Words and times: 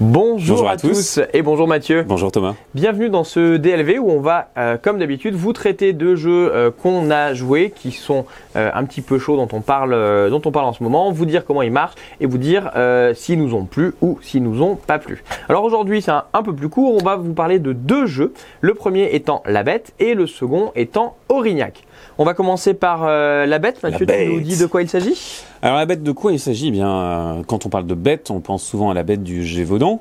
Bonjour, 0.00 0.58
Bonjour 0.58 0.68
à, 0.68 0.72
à 0.72 0.76
tous. 0.76 0.90
tous. 0.92 1.20
et 1.32 1.42
bonjour 1.42 1.66
Mathieu. 1.66 2.04
Bonjour 2.06 2.30
Thomas. 2.30 2.54
Bienvenue 2.72 3.08
dans 3.10 3.24
ce 3.24 3.56
DLV 3.56 3.98
où 3.98 4.08
on 4.12 4.20
va, 4.20 4.48
euh, 4.56 4.76
comme 4.80 5.00
d'habitude, 5.00 5.34
vous 5.34 5.52
traiter 5.52 5.92
de 5.92 6.14
jeux 6.14 6.54
euh, 6.54 6.70
qu'on 6.70 7.10
a 7.10 7.34
joués, 7.34 7.72
qui 7.74 7.90
sont 7.90 8.24
euh, 8.54 8.70
un 8.72 8.84
petit 8.84 9.00
peu 9.00 9.18
chauds, 9.18 9.36
dont 9.36 9.48
on 9.52 9.60
parle, 9.60 9.94
euh, 9.94 10.30
dont 10.30 10.40
on 10.44 10.52
parle 10.52 10.66
en 10.66 10.72
ce 10.72 10.84
moment, 10.84 11.10
vous 11.10 11.26
dire 11.26 11.44
comment 11.44 11.62
ils 11.62 11.72
marchent 11.72 11.96
et 12.20 12.26
vous 12.26 12.38
dire 12.38 12.70
euh, 12.76 13.12
s'ils 13.12 13.40
nous 13.42 13.54
ont 13.54 13.64
plu 13.64 13.94
ou 14.00 14.20
s'ils 14.22 14.44
nous 14.44 14.62
ont 14.62 14.76
pas 14.76 15.00
plu. 15.00 15.24
Alors 15.48 15.64
aujourd'hui, 15.64 16.00
c'est 16.00 16.12
un, 16.12 16.24
un 16.32 16.44
peu 16.44 16.54
plus 16.54 16.68
court. 16.68 16.94
On 16.94 17.04
va 17.04 17.16
vous 17.16 17.34
parler 17.34 17.58
de 17.58 17.72
deux 17.72 18.06
jeux. 18.06 18.32
Le 18.60 18.74
premier 18.74 19.12
étant 19.16 19.42
La 19.46 19.64
Bête 19.64 19.94
et 19.98 20.14
le 20.14 20.28
second 20.28 20.70
étant 20.76 21.16
Aurignac. 21.28 21.82
On 22.18 22.24
va 22.24 22.34
commencer 22.34 22.74
par 22.74 23.04
euh, 23.04 23.46
La 23.46 23.58
Bête. 23.60 23.80
Mathieu, 23.82 23.98
tu 24.00 24.06
Bête. 24.06 24.28
nous 24.28 24.40
dis 24.40 24.58
de 24.58 24.66
quoi 24.66 24.82
il 24.82 24.88
s'agit? 24.88 25.16
Alors 25.62 25.76
la 25.76 25.86
bête 25.86 26.02
de 26.02 26.12
quoi 26.12 26.32
il 26.32 26.40
s'agit? 26.40 26.68
Eh 26.68 26.70
bien, 26.72 26.90
euh, 26.90 27.42
quand 27.46 27.64
on 27.64 27.68
parle 27.68 27.86
de 27.86 27.94
bête, 27.94 28.30
on 28.30 28.40
pense 28.40 28.64
souvent 28.64 28.90
à 28.90 28.94
la 28.94 29.04
bête 29.04 29.22
du 29.22 29.44
Gévaudan, 29.44 30.00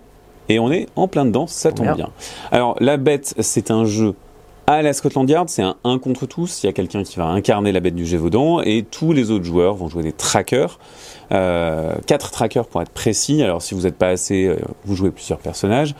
et 0.49 0.57
on 0.59 0.71
est 0.71 0.87
en 0.95 1.07
plein 1.07 1.25
dedans, 1.25 1.45
ça 1.45 1.71
tombe 1.71 1.85
Bien. 1.85 1.95
bien. 1.95 2.09
Alors 2.51 2.75
la 2.79 2.97
bête, 2.97 3.35
c'est 3.39 3.69
un 3.69 3.85
jeu 3.85 4.15
à 4.65 4.81
la 4.81 4.91
Scotland 4.93 5.29
Yard, 5.29 5.47
c'est 5.47 5.61
un 5.61 5.77
1 5.83 5.97
contre 5.99 6.25
tous, 6.25 6.61
il 6.63 6.65
y 6.65 6.69
a 6.69 6.73
quelqu'un 6.73 7.03
qui 7.03 7.17
va 7.17 7.25
incarner 7.25 7.71
la 7.71 7.79
bête 7.79 7.95
du 7.95 8.05
Gévaudan, 8.05 8.61
et 8.61 8.83
tous 8.89 9.13
les 9.13 9.31
autres 9.31 9.45
joueurs 9.45 9.75
vont 9.75 9.87
jouer 9.87 10.03
des 10.03 10.11
trackers, 10.11 10.77
euh, 11.31 11.93
quatre 12.05 12.31
trackers 12.31 12.65
pour 12.65 12.81
être 12.81 12.91
précis, 12.91 13.41
alors 13.43 13.61
si 13.61 13.75
vous 13.75 13.81
n'êtes 13.81 13.95
pas 13.97 14.09
assez, 14.09 14.45
euh, 14.47 14.57
vous 14.85 14.95
jouez 14.95 15.11
plusieurs 15.11 15.39
personnages, 15.39 15.95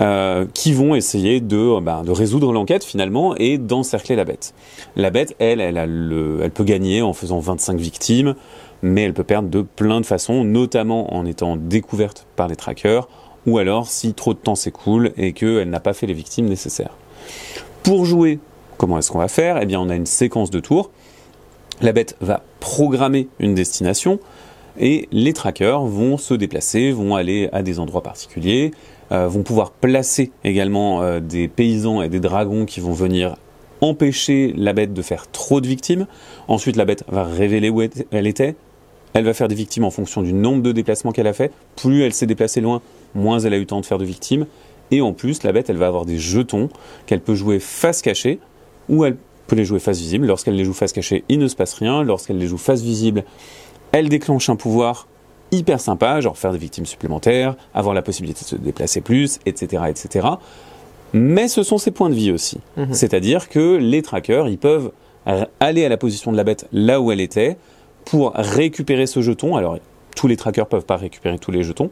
euh, 0.00 0.46
qui 0.54 0.72
vont 0.72 0.94
essayer 0.94 1.40
de, 1.40 1.56
euh, 1.56 1.80
ben, 1.80 2.04
de 2.04 2.10
résoudre 2.10 2.52
l'enquête 2.52 2.84
finalement 2.84 3.34
et 3.36 3.58
d'encercler 3.58 4.16
la 4.16 4.24
bête. 4.24 4.54
La 4.96 5.10
bête, 5.10 5.34
elle, 5.38 5.60
elle, 5.60 5.76
elle 5.76 6.50
peut 6.50 6.64
gagner 6.64 7.02
en 7.02 7.12
faisant 7.12 7.38
25 7.38 7.78
victimes, 7.78 8.34
mais 8.82 9.02
elle 9.02 9.12
peut 9.12 9.24
perdre 9.24 9.48
de 9.48 9.62
plein 9.62 10.00
de 10.00 10.06
façons, 10.06 10.44
notamment 10.44 11.14
en 11.14 11.26
étant 11.26 11.56
découverte 11.56 12.26
par 12.36 12.48
les 12.48 12.56
trackers, 12.56 13.08
ou 13.46 13.58
alors 13.58 13.86
si 13.86 14.14
trop 14.14 14.32
de 14.32 14.38
temps 14.38 14.54
s'écoule 14.54 15.12
et 15.16 15.32
qu'elle 15.32 15.68
n'a 15.68 15.80
pas 15.80 15.92
fait 15.92 16.06
les 16.06 16.14
victimes 16.14 16.46
nécessaires. 16.46 16.96
Pour 17.82 18.04
jouer, 18.04 18.38
comment 18.78 18.98
est-ce 18.98 19.10
qu'on 19.10 19.18
va 19.18 19.28
faire? 19.28 19.58
Eh 19.60 19.66
bien, 19.66 19.80
on 19.80 19.90
a 19.90 19.96
une 19.96 20.06
séquence 20.06 20.50
de 20.50 20.60
tours. 20.60 20.90
La 21.82 21.92
bête 21.92 22.16
va 22.20 22.42
programmer 22.60 23.28
une 23.38 23.54
destination 23.54 24.18
et 24.78 25.08
les 25.12 25.32
trackers 25.32 25.82
vont 25.82 26.16
se 26.16 26.34
déplacer, 26.34 26.92
vont 26.92 27.14
aller 27.14 27.48
à 27.52 27.62
des 27.62 27.78
endroits 27.78 28.02
particuliers, 28.02 28.72
vont 29.10 29.42
pouvoir 29.42 29.72
placer 29.72 30.30
également 30.44 31.02
euh, 31.02 31.20
des 31.20 31.48
paysans 31.48 32.02
et 32.02 32.08
des 32.08 32.20
dragons 32.20 32.64
qui 32.64 32.80
vont 32.80 32.92
venir 32.92 33.36
empêcher 33.80 34.54
la 34.56 34.72
bête 34.72 34.92
de 34.92 35.02
faire 35.02 35.30
trop 35.30 35.60
de 35.60 35.66
victimes. 35.66 36.06
Ensuite, 36.48 36.76
la 36.76 36.84
bête 36.84 37.04
va 37.08 37.24
révéler 37.24 37.70
où 37.70 37.82
elle 37.82 38.26
était. 38.26 38.54
Elle 39.14 39.24
va 39.24 39.34
faire 39.34 39.48
des 39.48 39.54
victimes 39.54 39.84
en 39.84 39.90
fonction 39.90 40.22
du 40.22 40.32
nombre 40.32 40.62
de 40.62 40.72
déplacements 40.72 41.12
qu'elle 41.12 41.26
a 41.26 41.32
fait. 41.32 41.52
Plus 41.76 42.02
elle 42.02 42.12
s'est 42.12 42.26
déplacée 42.26 42.60
loin, 42.60 42.82
moins 43.14 43.40
elle 43.40 43.54
a 43.54 43.56
eu 43.56 43.60
le 43.60 43.66
temps 43.66 43.80
de 43.80 43.86
faire 43.86 43.98
de 43.98 44.04
victimes. 44.04 44.46
Et 44.92 45.00
en 45.00 45.12
plus, 45.12 45.42
la 45.42 45.52
bête, 45.52 45.70
elle 45.70 45.76
va 45.76 45.86
avoir 45.86 46.04
des 46.04 46.18
jetons 46.18 46.68
qu'elle 47.06 47.20
peut 47.20 47.34
jouer 47.34 47.58
face 47.58 48.02
cachée 48.02 48.38
ou 48.88 49.04
elle 49.04 49.16
peut 49.46 49.56
les 49.56 49.64
jouer 49.64 49.80
face 49.80 49.98
visible. 49.98 50.26
Lorsqu'elle 50.26 50.56
les 50.56 50.64
joue 50.64 50.72
face 50.72 50.92
cachée, 50.92 51.24
il 51.28 51.38
ne 51.38 51.48
se 51.48 51.56
passe 51.56 51.74
rien. 51.74 52.04
Lorsqu'elle 52.04 52.38
les 52.38 52.46
joue 52.46 52.58
face 52.58 52.82
visible, 52.82 53.24
elle 53.92 54.08
déclenche 54.08 54.48
un 54.48 54.56
pouvoir 54.56 55.08
hyper 55.52 55.80
sympa, 55.80 56.20
genre 56.20 56.36
faire 56.38 56.52
des 56.52 56.58
victimes 56.58 56.86
supplémentaires, 56.86 57.56
avoir 57.74 57.94
la 57.94 58.02
possibilité 58.02 58.40
de 58.42 58.48
se 58.48 58.56
déplacer 58.56 59.00
plus, 59.00 59.38
etc., 59.46 59.82
etc. 59.88 60.26
Mais 61.12 61.48
ce 61.48 61.62
sont 61.62 61.78
ses 61.78 61.90
points 61.90 62.08
de 62.10 62.14
vie 62.14 62.30
aussi. 62.30 62.60
Mhm. 62.76 62.92
C'est-à-dire 62.92 63.48
que 63.48 63.76
les 63.76 64.02
trackers, 64.02 64.48
ils 64.48 64.58
peuvent 64.58 64.92
r- 65.26 65.46
aller 65.58 65.84
à 65.84 65.88
la 65.88 65.96
position 65.96 66.30
de 66.32 66.36
la 66.36 66.44
bête 66.44 66.66
là 66.72 67.00
où 67.00 67.10
elle 67.10 67.20
était 67.20 67.56
pour 68.04 68.32
récupérer 68.34 69.06
ce 69.06 69.20
jeton. 69.20 69.56
Alors, 69.56 69.78
tous 70.16 70.28
les 70.28 70.36
trackers 70.36 70.66
peuvent 70.66 70.84
pas 70.86 70.96
récupérer 70.96 71.38
tous 71.38 71.50
les 71.50 71.62
jetons, 71.64 71.90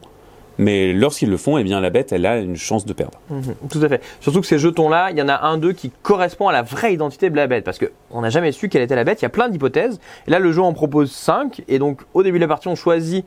mais 0.57 0.91
lorsqu'ils 0.93 1.29
le 1.29 1.37
font, 1.37 1.57
eh 1.57 1.63
bien, 1.63 1.79
la 1.81 1.89
bête, 1.89 2.11
elle 2.13 2.25
a 2.25 2.37
une 2.39 2.55
chance 2.57 2.85
de 2.85 2.93
perdre. 2.93 3.19
Mhm, 3.29 3.55
Tout 3.69 3.79
à 3.81 3.89
fait. 3.89 4.01
Surtout 4.21 4.39
que 4.41 4.47
ces 4.47 4.57
jetons-là, 4.59 5.11
il 5.11 5.17
y 5.17 5.21
en 5.21 5.29
a 5.29 5.45
un 5.47 5.57
d'eux 5.57 5.73
qui 5.73 5.91
correspond 6.01 6.47
à 6.47 6.53
la 6.53 6.61
vraie 6.61 6.93
identité 6.93 7.29
de 7.29 7.35
la 7.35 7.47
bête, 7.47 7.63
parce 7.65 7.77
que 7.77 7.91
on 8.11 8.21
n'a 8.21 8.29
jamais 8.29 8.51
su 8.53 8.69
quelle 8.69 8.81
était 8.81 8.95
la 8.95 9.03
bête. 9.03 9.21
Il 9.21 9.23
y 9.23 9.25
a 9.25 9.29
plein 9.29 9.49
d'hypothèses. 9.49 9.99
Et 10.27 10.31
là, 10.31 10.39
le 10.39 10.51
jeu 10.53 10.61
en 10.61 10.71
propose 10.73 11.11
5 11.11 11.61
et 11.67 11.77
donc 11.79 12.01
au 12.13 12.23
début 12.23 12.37
de 12.39 12.43
la 12.43 12.47
partie, 12.49 12.67
on 12.69 12.75
choisit 12.75 13.25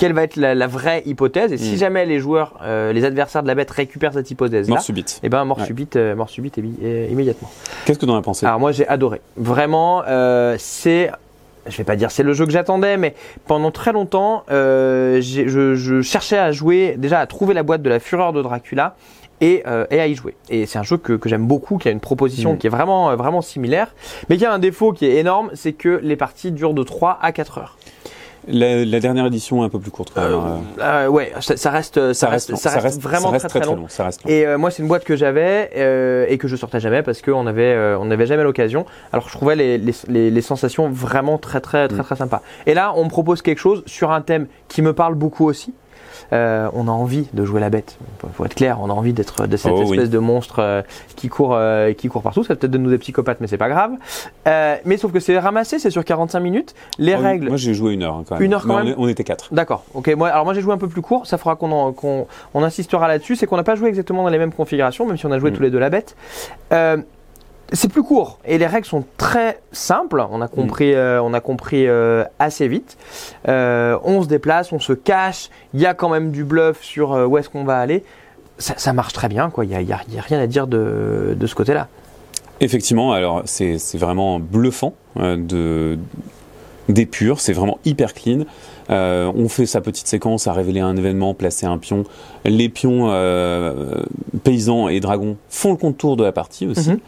quelle 0.00 0.14
va 0.14 0.22
être 0.22 0.36
la, 0.36 0.54
la 0.54 0.66
vraie 0.66 1.02
hypothèse. 1.04 1.52
Et 1.52 1.58
si 1.58 1.74
Mm. 1.74 1.76
jamais 1.76 2.06
les 2.06 2.18
joueurs, 2.20 2.54
euh, 2.62 2.90
les 2.94 3.04
adversaires 3.04 3.42
de 3.42 3.48
la 3.48 3.54
bête 3.54 3.70
récupèrent 3.70 4.14
cette 4.14 4.30
hypothèse-là, 4.30 4.76
Mort 4.76 4.82
subite. 4.82 5.20
et 5.22 5.28
ben 5.28 5.44
mort 5.44 5.58
Ouais. 5.58 5.66
subite, 5.66 5.96
euh, 5.96 6.14
mort 6.14 6.30
subite 6.30 6.58
euh, 6.58 7.06
immédiatement. 7.10 7.50
Qu'est-ce 7.84 7.98
que 7.98 8.06
tu 8.06 8.10
en 8.10 8.16
as 8.16 8.22
pensé? 8.22 8.46
Alors 8.46 8.58
moi, 8.58 8.72
j'ai 8.72 8.88
adoré. 8.88 9.20
Vraiment, 9.36 10.02
euh, 10.08 10.56
c'est 10.58 11.10
je 11.66 11.76
vais 11.76 11.84
pas 11.84 11.96
dire 11.96 12.10
c'est 12.10 12.22
le 12.22 12.32
jeu 12.32 12.46
que 12.46 12.52
j'attendais, 12.52 12.96
mais 12.96 13.14
pendant 13.46 13.70
très 13.70 13.92
longtemps, 13.92 14.44
euh, 14.50 15.20
je, 15.20 15.74
je 15.76 16.00
cherchais 16.00 16.38
à 16.38 16.50
jouer, 16.50 16.94
déjà 16.96 17.20
à 17.20 17.26
trouver 17.26 17.52
la 17.52 17.62
boîte 17.62 17.82
de 17.82 17.90
la 17.90 18.00
fureur 18.00 18.32
de 18.32 18.40
Dracula 18.40 18.96
et, 19.42 19.62
euh, 19.66 19.84
et 19.90 20.00
à 20.00 20.06
y 20.06 20.14
jouer. 20.14 20.34
Et 20.48 20.64
c'est 20.66 20.78
un 20.78 20.82
jeu 20.82 20.96
que, 20.96 21.12
que 21.12 21.28
j'aime 21.28 21.46
beaucoup, 21.46 21.76
qui 21.76 21.88
a 21.88 21.90
une 21.90 22.00
proposition 22.00 22.54
Mm. 22.54 22.58
qui 22.58 22.66
est 22.66 22.70
vraiment, 22.70 23.14
vraiment 23.16 23.42
similaire, 23.42 23.94
mais 24.30 24.38
qui 24.38 24.46
a 24.46 24.52
un 24.52 24.58
défaut 24.58 24.92
qui 24.92 25.04
est 25.04 25.16
énorme, 25.16 25.50
c'est 25.54 25.72
que 25.74 26.00
les 26.02 26.16
parties 26.16 26.50
durent 26.52 26.74
de 26.74 26.82
3 26.82 27.18
à 27.20 27.32
4 27.32 27.58
heures. 27.58 27.76
La, 28.48 28.84
la 28.84 29.00
dernière 29.00 29.26
édition 29.26 29.62
est 29.62 29.66
un 29.66 29.68
peu 29.68 29.78
plus 29.78 29.90
courte. 29.90 30.12
quand 30.14 30.22
même, 30.22 30.32
hein. 30.34 30.60
Euh, 30.80 31.06
ouais, 31.08 31.32
ça, 31.40 31.56
ça 31.56 31.70
reste, 31.70 32.12
ça, 32.12 32.28
reste, 32.28 32.56
ça 32.56 32.70
reste 32.78 33.00
vraiment 33.00 33.26
ça 33.26 33.30
reste 33.32 33.48
très, 33.48 33.60
très 33.60 33.74
long. 33.74 33.86
Ça 33.88 34.04
reste 34.04 34.24
long. 34.24 34.30
Et 34.30 34.46
euh, 34.46 34.58
moi, 34.58 34.70
c'est 34.70 34.82
une 34.82 34.88
boîte 34.88 35.04
que 35.04 35.16
j'avais 35.16 35.70
euh, 35.76 36.26
et 36.28 36.38
que 36.38 36.48
je 36.48 36.56
sortais 36.56 36.80
jamais 36.80 37.02
parce 37.02 37.22
qu'on 37.22 37.46
avait, 37.46 37.74
euh, 37.74 37.98
on 37.98 38.06
n'avait 38.06 38.26
jamais 38.26 38.42
l'occasion. 38.42 38.86
Alors, 39.12 39.28
je 39.28 39.32
trouvais 39.34 39.56
les, 39.56 39.78
les, 39.78 39.94
les, 40.08 40.30
les 40.30 40.42
sensations 40.42 40.88
vraiment 40.88 41.38
très, 41.38 41.60
très, 41.60 41.88
très, 41.88 41.98
Mm. 42.00 42.04
très 42.04 42.16
sympas. 42.16 42.42
Et 42.66 42.74
là, 42.74 42.92
on 42.96 43.04
me 43.04 43.10
propose 43.10 43.42
quelque 43.42 43.58
chose 43.58 43.82
sur 43.86 44.10
un 44.10 44.20
thème 44.22 44.46
qui 44.68 44.82
me 44.82 44.92
parle 44.92 45.14
beaucoup 45.14 45.46
aussi. 45.46 45.74
Euh, 46.32 46.68
on 46.74 46.88
a 46.88 46.90
envie 46.90 47.28
de 47.32 47.44
jouer 47.44 47.60
la 47.60 47.70
bête. 47.70 47.96
Faut- 48.18 48.28
Faut 48.34 48.44
être 48.44 48.54
clair, 48.54 48.78
on 48.80 48.90
a 48.90 48.92
envie 48.92 49.12
d'être 49.12 49.46
de 49.46 49.56
cette 49.56 49.72
Oh, 49.74 49.82
espèce 49.82 49.98
oui. 50.04 50.08
de 50.08 50.18
monstre 50.18 50.58
euh, 50.60 50.82
qui 51.16 51.28
court, 51.28 51.54
euh, 51.54 51.92
qui 51.92 52.08
court 52.08 52.22
partout. 52.22 52.44
Ça 52.44 52.54
peut-être 52.56 52.70
de 52.70 52.78
nous 52.78 52.90
des 52.90 52.98
psychopathes, 52.98 53.40
mais 53.40 53.46
c'est 53.46 53.56
pas 53.58 53.68
grave. 53.68 53.92
Euh, 54.48 54.76
mais 54.84 54.96
sauf 54.96 55.12
que 55.12 55.20
c'est 55.20 55.38
ramassé, 55.38 55.78
c'est 55.78 55.90
sur 55.90 56.04
45 56.04 56.40
minutes. 56.40 56.74
Les 56.98 57.14
Oh, 57.18 57.22
règles. 57.22 57.48
Moi, 57.48 57.56
j'ai 57.56 57.74
joué 57.74 57.94
une 57.94 58.02
heure 58.02 58.14
hein, 58.16 58.24
quand 58.28 58.34
même. 58.36 58.44
Une 58.44 58.54
heure 58.54 58.62
quand 58.66 58.76
Mais 58.78 58.84
même 58.90 58.94
on, 58.98 59.08
était 59.08 59.24
quatre. 59.24 59.52
D'accord. 59.52 59.84
Ok. 59.94 60.08
Moi, 60.16 60.28
alors 60.28 60.44
moi 60.44 60.54
j'ai 60.54 60.60
joué 60.60 60.72
un 60.72 60.78
peu 60.78 60.88
plus 60.88 61.02
court. 61.02 61.26
Ça 61.26 61.38
fera 61.38 61.56
qu'on 61.56 61.94
on 62.54 62.62
insistera 62.62 63.08
là-dessus. 63.08 63.36
C'est 63.36 63.46
qu'on 63.46 63.56
n'a 63.56 63.62
pas 63.64 63.74
joué 63.74 63.88
exactement 63.88 64.22
dans 64.22 64.28
les 64.30 64.38
mêmes 64.38 64.52
configurations, 64.52 65.06
même 65.06 65.16
si 65.18 65.26
on 65.26 65.32
a 65.32 65.38
joué 65.38 65.50
Mm. 65.50 65.54
tous 65.54 65.62
les 65.62 65.70
deux 65.70 65.78
la 65.78 65.90
bête. 65.90 66.16
C'est 67.72 67.90
plus 67.90 68.02
court 68.02 68.38
et 68.44 68.58
les 68.58 68.66
règles 68.66 68.86
sont 68.86 69.04
très 69.16 69.60
simples. 69.72 70.24
On 70.30 70.40
a 70.40 70.48
compris, 70.48 70.92
euh, 70.94 71.22
on 71.22 71.32
a 71.34 71.40
compris 71.40 71.86
euh, 71.86 72.24
assez 72.38 72.66
vite. 72.66 72.96
Euh, 73.48 73.98
on 74.02 74.22
se 74.22 74.28
déplace, 74.28 74.72
on 74.72 74.80
se 74.80 74.92
cache. 74.92 75.50
Il 75.74 75.80
y 75.80 75.86
a 75.86 75.94
quand 75.94 76.08
même 76.08 76.30
du 76.30 76.44
bluff 76.44 76.82
sur 76.82 77.10
où 77.10 77.38
est-ce 77.38 77.48
qu'on 77.48 77.64
va 77.64 77.78
aller. 77.78 78.02
Ça, 78.58 78.74
ça 78.76 78.92
marche 78.92 79.12
très 79.12 79.28
bien, 79.28 79.50
quoi. 79.50 79.64
Il 79.64 79.70
y 79.70 79.92
a, 79.92 80.00
rien 80.20 80.40
à 80.40 80.46
dire 80.46 80.66
de, 80.66 81.36
de 81.38 81.46
ce 81.46 81.54
côté-là. 81.54 81.88
Effectivement, 82.60 83.12
alors 83.12 83.42
c'est 83.46 83.78
vraiment 83.94 84.38
bluffant 84.38 84.92
de 85.16 85.98
d'épure, 86.90 87.40
c'est 87.40 87.52
vraiment 87.52 87.78
hyper 87.84 88.14
clean. 88.14 88.44
Euh, 88.90 89.30
on 89.34 89.48
fait 89.48 89.66
sa 89.66 89.80
petite 89.80 90.06
séquence 90.06 90.46
à 90.46 90.52
révéler 90.52 90.80
un 90.80 90.96
événement, 90.96 91.34
placer 91.34 91.66
un 91.66 91.78
pion. 91.78 92.04
Les 92.44 92.68
pions 92.68 93.08
euh, 93.10 94.02
paysans 94.42 94.88
et 94.88 95.00
dragons 95.00 95.36
font 95.48 95.70
le 95.70 95.76
contour 95.76 96.16
de 96.16 96.24
la 96.24 96.32
partie 96.32 96.66
aussi. 96.66 96.90
Mhm. 96.90 96.96
Euh, 96.96 96.98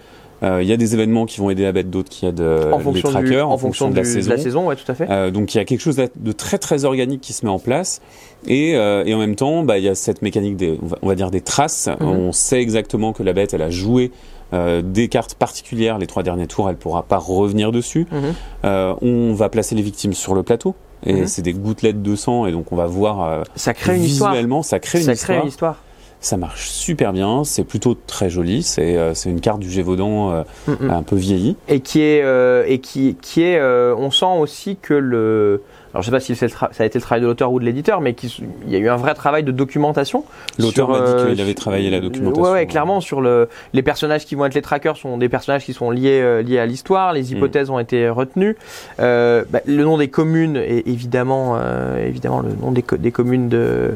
Il 0.43 0.67
y 0.67 0.73
a 0.73 0.77
des 0.77 0.95
événements 0.95 1.25
qui 1.27 1.39
vont 1.41 1.51
aider 1.51 1.63
la 1.63 1.73
bête, 1.73 1.89
d'autres 1.91 2.09
qui 2.11 2.27
aident 2.27 2.41
euh, 2.41 2.73
en 2.73 2.79
les 2.93 3.01
trackers 3.03 3.47
du, 3.47 3.53
en, 3.53 3.59
fonction, 3.59 3.91
de 3.91 3.95
la 3.97 4.03
du- 4.03 4.43
saison. 4.43 4.67
ouais, 4.67 4.77
tout 4.77 4.91
à 4.91 4.95
fait. 4.95 5.07
Euh, 5.09 5.31
donc 5.31 5.55
il 5.55 5.59
y 5.59 5.61
a 5.61 5.65
quelque 5.65 5.81
chose 5.81 5.97
de 5.97 6.33
très 6.33 6.59
très 6.59 6.85
organique 6.85 7.21
qui 7.21 7.33
se 7.33 7.45
met 7.47 7.51
en 7.53 7.59
place 7.61 8.01
et, 8.49 8.75
euh, 8.75 9.05
et 9.07 9.15
en 9.15 9.19
même 9.19 9.37
temps 9.37 9.63
bah, 9.63 9.79
il 9.79 9.85
y 9.85 9.89
a 9.89 9.95
cette 9.95 10.21
mécanique 10.23 10.57
des 10.57 10.79
on 10.83 10.87
va, 10.87 10.99
on 11.03 11.09
va 11.09 11.15
dire 11.15 11.31
des 11.31 11.41
traces. 11.43 11.89
Mhm. 12.01 12.09
On 12.09 12.33
sait 12.33 12.61
exactement 12.61 13.13
que 13.13 13.23
la 13.23 13.33
bête 13.33 13.55
elle 13.55 13.63
a 13.63 13.71
joué 13.71 14.11
euh, 14.53 14.83
des 14.85 15.09
cartes 15.09 15.35
particulières 15.35 15.99
les 15.99 16.07
trois 16.07 16.23
derniers 16.23 16.47
tours, 16.49 16.69
elle 16.69 16.77
pourra 16.77 17.05
pas 17.05 17.19
revenir 17.19 17.71
dessus. 17.73 18.07
Mhm. 18.11 18.35
Euh, 18.65 18.95
on 19.01 19.33
va 19.35 19.49
placer 19.49 19.75
les 19.75 19.83
victimes 19.83 20.13
sur 20.13 20.35
le 20.35 20.43
plateau 20.43 20.75
et 21.07 21.13
Mhm. 21.15 21.27
c'est 21.27 21.43
des 21.43 21.53
gouttelettes 21.53 22.03
de 22.03 22.17
sang 22.17 22.47
et 22.47 22.53
donc 22.53 22.73
on 22.73 22.77
va 22.77 22.87
voir 22.87 23.23
euh, 23.23 23.43
Ça 23.57 23.75
crée 23.75 23.97
une 23.97 24.03
histoire. 24.05 24.33
visuellement 24.33 24.63
ça 24.63 24.79
crée 24.81 24.99
une 24.99 25.05
Ça 25.05 25.13
histoire. 25.13 25.37
crée 25.39 25.43
une 25.45 25.49
histoire. 25.49 25.83
Ça 26.25 26.37
marche 26.37 26.69
super 26.71 27.13
bien, 27.13 27.43
c'est 27.43 27.65
plutôt 27.65 27.97
très 28.07 28.31
joli. 28.31 28.63
C'est 28.63 28.97
euh, 28.97 29.13
c'est 29.13 29.29
une 29.29 29.41
carte 29.41 29.59
du 29.59 29.69
Gévaudan 29.69 30.31
euh, 30.33 30.43
Mhm. 30.69 30.89
un 30.91 31.03
peu 31.03 31.17
vieillie. 31.17 31.57
et 31.69 31.81
qui 31.81 32.01
est 32.01 32.23
euh, 32.23 32.65
et 32.67 32.79
qui 32.79 33.17
qui 33.21 33.43
est 33.43 33.59
euh, 33.59 33.93
on 33.99 34.11
sent 34.13 34.39
aussi 34.39 34.77
que 34.77 34.95
le 34.95 35.63
alors 35.93 36.03
je 36.03 36.07
sais 36.07 36.11
pas 36.11 36.21
si 36.21 36.35
ça 36.35 36.47
a 36.79 36.85
été 36.85 36.99
le 36.99 37.03
travail 37.03 37.21
de 37.21 37.27
l'auteur 37.27 37.53
ou 37.53 37.61
de 37.61 37.65
l'éditeur 37.65 38.01
mais 38.01 38.15
qui 38.15 38.35
il 38.67 38.73
y 38.73 38.77
a 38.77 38.79
eu 38.79 38.89
un 38.89 38.97
vrai 38.97 39.15
travail 39.15 39.43
de 39.45 39.53
documentation 39.53 40.25
L'auteur 40.59 40.89
m'a 40.89 40.99
dit 41.01 41.05
euh, 41.07 41.31
qu'il 41.31 41.41
avait 41.41 41.55
travaillé 41.55 41.91
la 41.91 42.01
documentation. 42.01 42.43
ouais, 42.43 42.51
ouais 42.51 42.67
clairement 42.67 43.01
sur 43.01 43.21
le 43.21 43.49
les 43.75 43.83
personnages 43.83 44.25
qui 44.25 44.35
vont 44.35 44.47
être 44.47 44.55
les 44.55 44.63
trackers 44.63 44.97
sont 44.97 45.19
des 45.19 45.29
personnages 45.29 45.65
qui 45.65 45.73
sont 45.73 45.91
liés 45.91 46.21
euh, 46.23 46.43
liés 46.43 46.59
à 46.59 46.67
l'histoire 46.67 47.13
les 47.13 47.33
hypothèses 47.33 47.69
ont 47.71 47.79
été 47.79 48.09
retenues 48.09 48.57
Euh, 49.01 49.45
bah, 49.51 49.61
le 49.67 49.83
nom 49.85 49.99
des 49.99 50.09
communes 50.09 50.57
est 50.57 50.87
évidemment 50.87 51.57
euh, 51.57 52.07
évidemment 52.07 52.41
le 52.41 52.53
nom 52.55 52.73
des, 52.73 52.83
co- 52.83 52.97
des 52.97 53.11
communes 53.13 53.49
de 53.49 53.93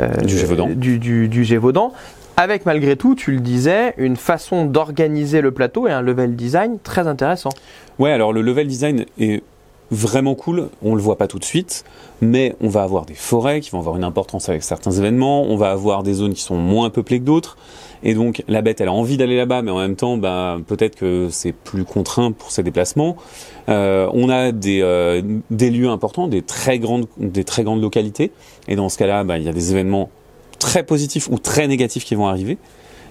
euh, 0.00 0.06
Du 0.24 0.36
Gévaudan. 0.36 0.68
du, 0.74 0.98
du, 0.98 1.28
du 1.28 1.44
Gévaudan 1.44 1.92
avec 2.36 2.66
malgré 2.66 2.94
tout, 2.94 3.16
tu 3.16 3.32
le 3.32 3.40
disais, 3.40 3.94
une 3.96 4.14
façon 4.14 4.64
d'organiser 4.64 5.40
le 5.40 5.50
plateau 5.50 5.88
et 5.88 5.90
un 5.90 6.02
level 6.02 6.36
design 6.36 6.78
très 6.84 7.08
intéressant. 7.08 7.50
Ouais, 7.98 8.12
alors 8.12 8.32
le 8.32 8.42
level 8.42 8.68
design 8.68 9.06
est 9.18 9.42
vraiment 9.90 10.34
cool. 10.34 10.68
On 10.82 10.94
le 10.94 11.00
voit 11.00 11.16
pas 11.16 11.26
tout 11.26 11.38
de 11.38 11.44
suite, 11.44 11.84
mais 12.20 12.54
on 12.60 12.68
va 12.68 12.82
avoir 12.82 13.06
des 13.06 13.14
forêts 13.14 13.60
qui 13.60 13.70
vont 13.70 13.78
avoir 13.78 13.96
une 13.96 14.04
importance 14.04 14.48
avec 14.48 14.62
certains 14.62 14.92
événements. 14.92 15.42
On 15.44 15.56
va 15.56 15.70
avoir 15.70 16.02
des 16.02 16.14
zones 16.14 16.34
qui 16.34 16.42
sont 16.42 16.56
moins 16.56 16.90
peuplées 16.90 17.20
que 17.20 17.24
d'autres. 17.24 17.56
Et 18.02 18.14
donc 18.14 18.42
la 18.48 18.62
bête, 18.62 18.80
elle 18.80 18.88
a 18.88 18.92
envie 18.92 19.16
d'aller 19.16 19.36
là-bas, 19.36 19.62
mais 19.62 19.70
en 19.70 19.78
même 19.78 19.96
temps, 19.96 20.16
bah, 20.16 20.58
peut-être 20.66 20.96
que 20.96 21.28
c'est 21.30 21.52
plus 21.52 21.84
contraint 21.84 22.32
pour 22.32 22.50
ses 22.50 22.62
déplacements. 22.62 23.16
Euh, 23.68 24.08
on 24.12 24.28
a 24.28 24.52
des, 24.52 24.80
euh, 24.82 25.22
lieux 25.50 25.88
importants, 25.88 26.28
des 26.28 26.42
très 26.42 26.78
grandes, 26.78 27.08
localités. 27.80 28.30
Et 28.68 28.76
dans 28.76 28.88
ce 28.88 28.98
cas-là, 28.98 29.24
bah, 29.24 29.38
il 29.38 29.44
y 29.44 29.48
a 29.48 29.52
des 29.52 29.72
événements 29.72 30.10
très 30.58 30.82
positifs 30.82 31.28
ou 31.30 31.38
très 31.38 31.66
négatifs 31.66 32.04
qui 32.04 32.14
vont 32.14 32.26
arriver. 32.26 32.58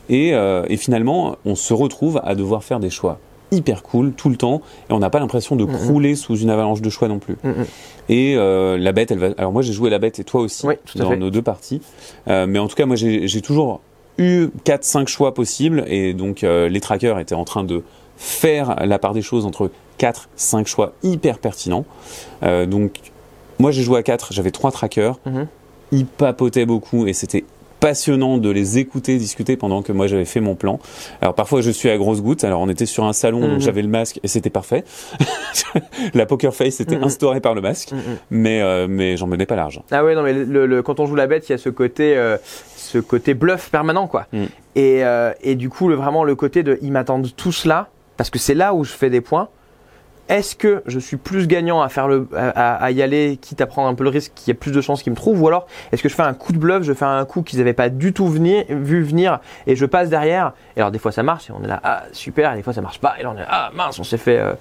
Et, 0.09 0.33
euh, 0.33 0.63
et 0.69 0.77
finalement, 0.77 1.35
on 1.45 1.55
se 1.55 1.73
retrouve 1.73 2.21
à 2.23 2.35
devoir 2.35 2.63
faire 2.63 2.79
des 2.79 2.89
choix 2.89 3.19
hyper 3.51 3.81
cool 3.83 4.11
tout 4.13 4.29
le 4.29 4.35
temps 4.35 4.61
et 4.89 4.93
on 4.93 4.99
n'a 4.99 5.09
pas 5.09 5.19
l'impression 5.19 5.55
de 5.55 5.65
Mhm. 5.65 5.73
crouler 5.77 6.15
sous 6.15 6.35
une 6.37 6.49
avalanche 6.49 6.81
de 6.81 6.89
choix 6.89 7.07
non 7.07 7.19
plus. 7.19 7.37
Mm, 7.43 7.49
mm. 7.49 7.65
Et 8.09 8.35
euh, 8.37 8.77
la 8.77 8.91
bête, 8.91 9.11
elle 9.11 9.19
va. 9.19 9.27
Alors 9.37 9.51
moi, 9.51 9.61
j'ai 9.61 9.73
joué 9.73 9.89
la 9.89 9.99
bête 9.99 10.19
et 10.19 10.23
toi 10.23 10.41
aussi 10.41 10.65
Oui, 10.65 10.75
tout 10.85 10.97
à 10.97 11.01
dans 11.03 11.09
fait. 11.11 11.17
nos 11.17 11.29
deux 11.29 11.41
parties. 11.41 11.81
Euh, 12.27 12.45
mais 12.47 12.59
en 12.59 12.67
tout 12.67 12.75
cas, 12.75 12.85
moi, 12.85 12.95
j'ai 12.95 13.41
toujours 13.41 13.81
eu 14.17 14.47
4-5 14.65 15.07
choix 15.07 15.33
possibles 15.33 15.83
et 15.87 16.13
donc 16.13 16.43
euh, 16.43 16.67
les 16.69 16.81
trackers 16.81 17.19
étaient 17.19 17.35
en 17.35 17.45
train 17.45 17.63
de 17.63 17.83
faire 18.17 18.75
la 18.85 18.97
part 18.99 19.13
des 19.13 19.21
choses 19.21 19.45
entre 19.45 19.69
4-5 19.99 20.65
choix 20.67 20.93
hyper 21.03 21.37
pertinents. 21.39 21.85
Donc 22.41 22.99
moi, 23.59 23.71
j'ai 23.71 23.83
joué 23.83 23.99
à 23.99 24.03
4, 24.03 24.33
j'avais 24.33 24.51
trois 24.51 24.71
trackers. 24.71 25.19
Ils 25.91 26.05
papotaient 26.05 26.65
beaucoup 26.65 27.07
et 27.07 27.13
c'était 27.13 27.43
passionnant 27.79 28.37
de 28.37 28.49
les 28.49 28.77
écouter 28.79 29.17
discuter 29.17 29.55
pendant 29.57 29.81
que 29.81 29.91
moi 29.91 30.07
j'avais 30.07 30.25
fait 30.25 30.39
mon 30.39 30.55
plan. 30.55 30.79
Alors 31.21 31.35
parfois 31.35 31.61
je 31.61 31.69
suis 31.71 31.89
à 31.89 31.97
grosse 31.97 32.21
goutte, 32.21 32.43
alors 32.43 32.61
on 32.61 32.69
était 32.69 32.85
sur 32.85 33.03
un 33.05 33.13
salon 33.13 33.41
Mhm. 33.41 33.49
donc 33.51 33.59
j'avais 33.59 33.81
le 33.81 33.87
masque 33.87 34.19
et 34.23 34.27
c'était 34.27 34.49
parfait. 34.49 34.83
la 36.13 36.25
poker 36.25 36.53
face 36.53 36.79
était 36.79 36.97
Mhm. 36.97 37.03
instaurée 37.03 37.39
par 37.41 37.53
le 37.53 37.61
masque, 37.61 37.91
Mm, 37.91 37.95
mm. 37.97 38.01
mais 38.31 38.61
euh, 38.61 38.87
mais 38.89 39.17
j'en 39.17 39.27
menais 39.27 39.45
pas 39.45 39.55
large. 39.55 39.81
Ah 39.91 40.03
ouais, 40.03 40.15
non, 40.15 40.23
mais 40.23 40.33
le, 40.33 40.65
le- 40.65 40.81
quand 40.81 40.99
on 40.99 41.05
joue 41.05 41.15
la 41.15 41.27
bête, 41.27 41.47
il 41.49 41.51
y 41.51 41.55
a 41.55 41.57
ce 41.57 41.69
côté, 41.69 42.15
euh, 42.17 42.37
ce 42.75 42.97
côté 42.97 43.33
bluff 43.33 43.69
permanent, 43.69 44.07
quoi. 44.07 44.27
Mm. 44.33 44.43
Et, 44.75 45.03
euh, 45.03 45.31
et 45.41 45.55
du 45.55 45.69
coup, 45.69 45.87
le, 45.89 45.95
vraiment 45.95 46.23
le 46.23 46.35
côté 46.35 46.63
de 46.63 46.77
ils 46.81 46.91
m'attendent 46.91 47.29
tous 47.35 47.65
là, 47.65 47.89
parce 48.15 48.29
que 48.29 48.39
c'est 48.39 48.53
là 48.55 48.73
où 48.73 48.83
je 48.83 48.91
fais 48.91 49.09
des 49.09 49.21
points. 49.21 49.49
Est-ce 50.29 50.55
que 50.55 50.83
je 50.85 50.99
suis 50.99 51.17
plus 51.17 51.47
gagnant 51.47 51.81
à 51.81 51.89
faire 51.89 52.07
le, 52.07 52.27
à, 52.35 52.75
à 52.75 52.91
y 52.91 53.01
aller, 53.01 53.37
quitte 53.41 53.61
à 53.61 53.65
prendre 53.67 53.87
un 53.87 53.93
peu 53.95 54.03
le 54.03 54.09
risque, 54.09 54.33
qu'il 54.35 54.49
y 54.49 54.51
ait 54.51 54.55
plus 54.59 54.71
de 54.71 54.81
chances 54.81 55.01
qu'ils 55.03 55.11
me 55.11 55.15
trouvent, 55.17 55.41
ou 55.41 55.47
alors 55.47 55.67
est-ce 55.91 56.03
que 56.03 56.09
je 56.09 56.15
fais 56.15 56.23
un 56.23 56.33
coup 56.33 56.51
de 56.53 56.57
bluff, 56.57 56.83
je 56.83 56.93
fais 56.93 57.05
un 57.05 57.23
coup 57.25 57.43
qu'ils 57.43 57.59
n'avaient 57.59 57.73
pas 57.73 57.89
du 57.89 58.11
tout 58.13 58.27
venir, 58.27 58.65
vu 58.69 59.01
venir, 59.03 59.39
et 59.67 59.75
je 59.75 59.85
passe 59.85 60.09
derrière? 60.09 60.53
Et 60.75 60.79
alors 60.81 60.91
des 60.91 60.99
fois 60.99 61.11
ça 61.11 61.23
marche, 61.23 61.49
et 61.49 61.53
on 61.57 61.63
est 61.63 61.67
là, 61.67 61.79
ah 61.83 62.03
super, 62.11 62.53
et 62.53 62.57
des 62.57 62.63
fois 62.63 62.73
ça 62.73 62.81
marche 62.81 62.99
pas, 62.99 63.15
et 63.19 63.23
là 63.23 63.31
on 63.33 63.37
est 63.37 63.41
là, 63.41 63.47
ah 63.49 63.71
mince, 63.73 63.99
on 63.99 64.03
s'est 64.03 64.17
fait, 64.17 64.37
euh, 64.37 64.53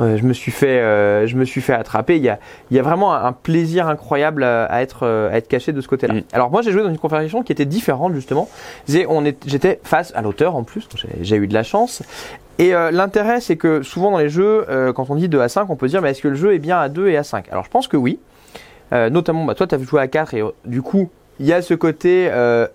euh, 0.00 0.16
je 0.16 0.24
me 0.24 0.32
suis 0.32 0.50
fait, 0.52 0.80
euh, 0.80 1.26
je 1.26 1.36
me 1.36 1.44
suis 1.44 1.60
fait 1.60 1.74
attraper. 1.74 2.16
Il 2.16 2.22
y 2.22 2.28
a, 2.28 2.38
il 2.70 2.76
y 2.76 2.80
a 2.80 2.82
vraiment 2.82 3.14
un, 3.14 3.32
plaisir 3.32 3.88
incroyable 3.88 4.42
à, 4.44 4.64
à 4.64 4.80
être, 4.82 5.00
euh, 5.04 5.30
à 5.30 5.36
être 5.36 5.48
caché 5.48 5.72
de 5.72 5.80
ce 5.80 5.88
côté-là. 5.88 6.14
Mm. 6.14 6.22
Alors 6.32 6.50
moi 6.50 6.62
j'ai 6.62 6.72
joué 6.72 6.82
dans 6.82 6.88
une 6.90 6.98
configuration 6.98 7.42
qui 7.42 7.52
était 7.52 7.64
différente 7.66 8.14
justement. 8.14 8.48
J'ai- 8.88 9.06
on 9.08 9.24
est- 9.24 9.44
J'étais 9.46 9.80
face 9.84 10.12
à 10.16 10.22
l'auteur 10.22 10.56
en 10.56 10.62
plus, 10.64 10.88
j'ai 11.20 11.36
eu 11.36 11.46
de 11.46 11.54
la 11.54 11.62
chance. 11.62 12.02
Et 12.58 12.74
euh, 12.74 12.90
l'intérêt, 12.90 13.40
c'est 13.40 13.56
que 13.56 13.82
souvent 13.82 14.10
dans 14.12 14.18
les 14.18 14.28
jeux, 14.28 14.64
euh, 14.68 14.92
quand 14.92 15.10
on 15.10 15.16
dit 15.16 15.28
2 15.28 15.40
à 15.40 15.48
5, 15.48 15.68
on 15.70 15.76
peut 15.76 15.88
dire, 15.88 16.00
mais 16.02 16.10
est-ce 16.10 16.22
que 16.22 16.28
le 16.28 16.34
jeu 16.36 16.54
est 16.54 16.58
bien 16.58 16.78
à 16.78 16.88
2 16.88 17.08
et 17.08 17.16
à 17.16 17.24
5 17.24 17.48
Alors 17.50 17.64
je 17.64 17.70
pense 17.70 17.88
que 17.88 17.96
oui. 17.96 18.20
Euh, 18.92 19.10
notamment, 19.10 19.44
bah, 19.44 19.54
toi, 19.54 19.66
tu 19.66 19.74
as 19.74 19.78
joué 19.78 20.00
à 20.00 20.06
4 20.06 20.34
et 20.34 20.40
euh, 20.42 20.50
du 20.64 20.80
coup, 20.82 21.10
il 21.40 21.46
y 21.46 21.52
a 21.52 21.62
ce 21.62 21.74
côté, 21.74 22.28
euh, 22.30 22.68